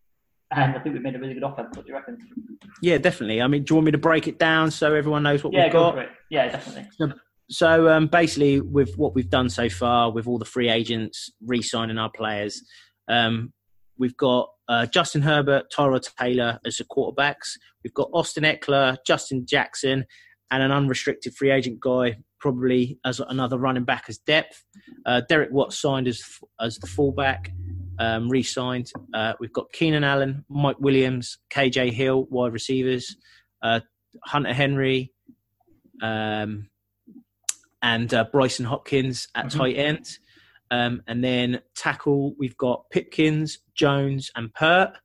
[0.52, 1.68] And I think we've made a really good offense.
[1.76, 2.18] What do you reckon?
[2.82, 3.40] Yeah, definitely.
[3.40, 5.64] I mean, do you want me to break it down so everyone knows what yeah,
[5.64, 5.94] we've go got?
[5.94, 6.10] for it.
[6.30, 7.14] Yeah, definitely.
[7.48, 11.98] So um, basically, with what we've done so far, with all the free agents re-signing
[11.98, 12.62] our players,
[13.08, 13.52] um,
[13.98, 17.50] we've got uh, Justin Herbert, Tyrod Taylor as the quarterbacks.
[17.84, 20.04] We've got Austin Ekeler, Justin Jackson,
[20.50, 24.64] and an unrestricted free agent guy, probably as another running back as depth.
[25.06, 26.22] Uh, Derek Watts signed as
[26.60, 27.52] as the fullback,
[28.00, 28.90] um, re-signed.
[29.14, 33.16] Uh, we've got Keenan Allen, Mike Williams, KJ Hill, wide receivers,
[33.62, 33.80] uh,
[34.24, 35.12] Hunter Henry.
[36.02, 36.68] Um,
[37.82, 39.56] and uh, Brycen Hopkins at Mhm.
[39.56, 40.18] tight end.
[40.70, 44.96] Um, and then tackle, we've got Pipkins, Jones, and Peart.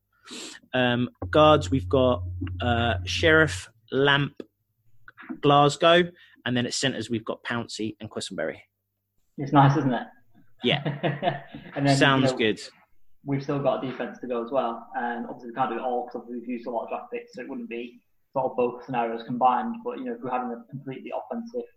[0.74, 2.24] Um, guards, we've got
[2.62, 4.42] uh, Scherff, Lamp,
[5.42, 6.04] Glasgow.
[6.46, 8.60] And then at centres, we've got Pouncey and Quessenberry.
[9.38, 10.08] It's nice, isn't it?
[10.64, 10.82] Yeah.
[11.76, 12.60] and then, Sounds you know, good.
[13.26, 15.82] We've still got a defense to go as well, and obviously we can't do it
[15.82, 18.00] all because we've used a lot of draft picks, so it wouldn't be
[18.34, 19.76] sort of both scenarios combined.
[19.84, 21.68] But you know, if we're having a completely offensive,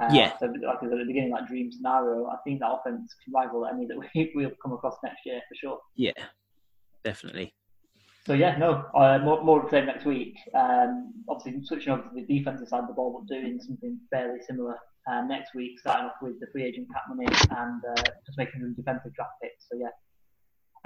[0.00, 0.36] uh, Yeah.
[0.38, 3.86] so like at the beginning, that dream scenario, I think that offense can rival any
[3.86, 5.78] that we will come across next year for sure.
[5.94, 6.12] Yeah,
[7.04, 7.52] definitely.
[8.26, 10.36] So yeah, no, uh, more, more of the same next week.
[10.54, 14.40] Um, obviously, switching over to the defensive side of the ball, but doing something fairly
[14.46, 14.76] similar
[15.10, 18.60] uh, next week, starting off with the free agent cap money and uh, just making
[18.60, 19.64] some defensive draft picks.
[19.70, 19.88] So yeah,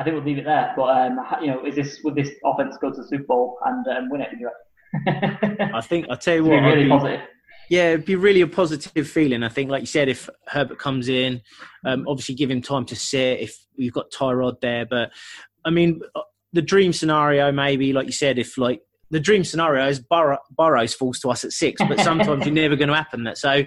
[0.02, 0.72] I think we'll leave it there.
[0.76, 3.86] But um, you know, is this would this offense go to the Super Bowl and
[3.86, 4.30] um, win it?
[4.32, 5.72] Do you reckon?
[5.72, 7.20] I think, I'll tell you what, really be- positive.
[7.70, 9.44] Yeah, it'd be really a positive feeling.
[9.44, 11.40] I think, like you said, if Herbert comes in,
[11.86, 13.40] um, obviously give him time to sit.
[13.40, 15.12] If we've got Tyrod there, but
[15.64, 16.22] I mean, uh,
[16.52, 18.82] the dream scenario maybe, like you said, if like
[19.12, 22.76] the dream scenario is Burrow, Burrows falls to us at six, but sometimes you're never
[22.76, 23.36] going to happen that.
[23.36, 23.62] So,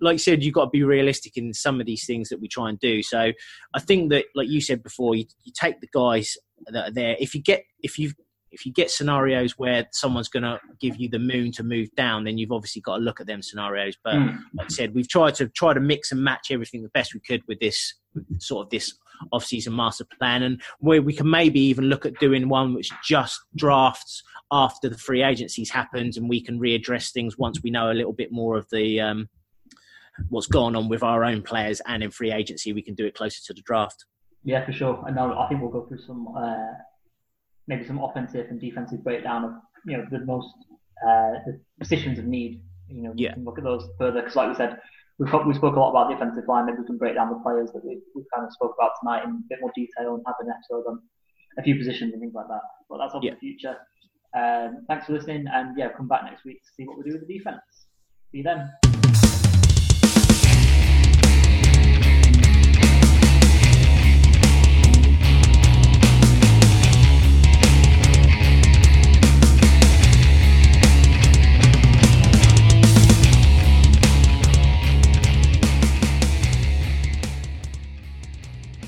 [0.00, 2.48] like you said, you've got to be realistic in some of these things that we
[2.48, 3.00] try and do.
[3.02, 3.32] So,
[3.74, 6.36] I think that, like you said before, you, you take the guys
[6.66, 7.16] that are there.
[7.20, 8.10] If you get, if you
[8.50, 12.24] if you get scenarios where someone's going to give you the moon to move down,
[12.24, 13.94] then you've obviously got to look at them scenarios.
[14.02, 14.38] But Mm.
[14.54, 17.20] like I said, we've tried to try to mix and match everything the best we
[17.20, 17.94] could with this
[18.38, 18.94] sort of this
[19.32, 23.40] off-season master plan, and where we can maybe even look at doing one which just
[23.56, 27.94] drafts after the free agencies happens, and we can readdress things once we know a
[27.94, 29.28] little bit more of the um,
[30.30, 32.72] what's gone on with our own players and in free agency.
[32.72, 34.04] We can do it closer to the draft.
[34.44, 35.02] Yeah, for sure.
[35.06, 36.72] And now I think we'll go through some uh,
[37.66, 39.52] maybe some offensive and defensive breakdown of
[39.86, 40.54] you know the most
[41.06, 42.62] uh, the positions of need.
[42.88, 43.30] You know, Yeah.
[43.30, 44.78] we can look at those further because, like we said,
[45.18, 46.66] we've we spoke a lot about the offensive line.
[46.66, 49.24] Maybe we can break down the players that we we kind of spoke about tonight
[49.24, 51.00] in a bit more detail and have an episode on
[51.58, 52.62] a few positions and things like that.
[52.88, 53.32] But that's all Yeah.
[53.32, 53.76] for the future.
[54.36, 57.12] Um, thanks for listening, and yeah, come back next week to see what we do
[57.18, 57.60] with the defense.
[58.30, 58.87] See you then.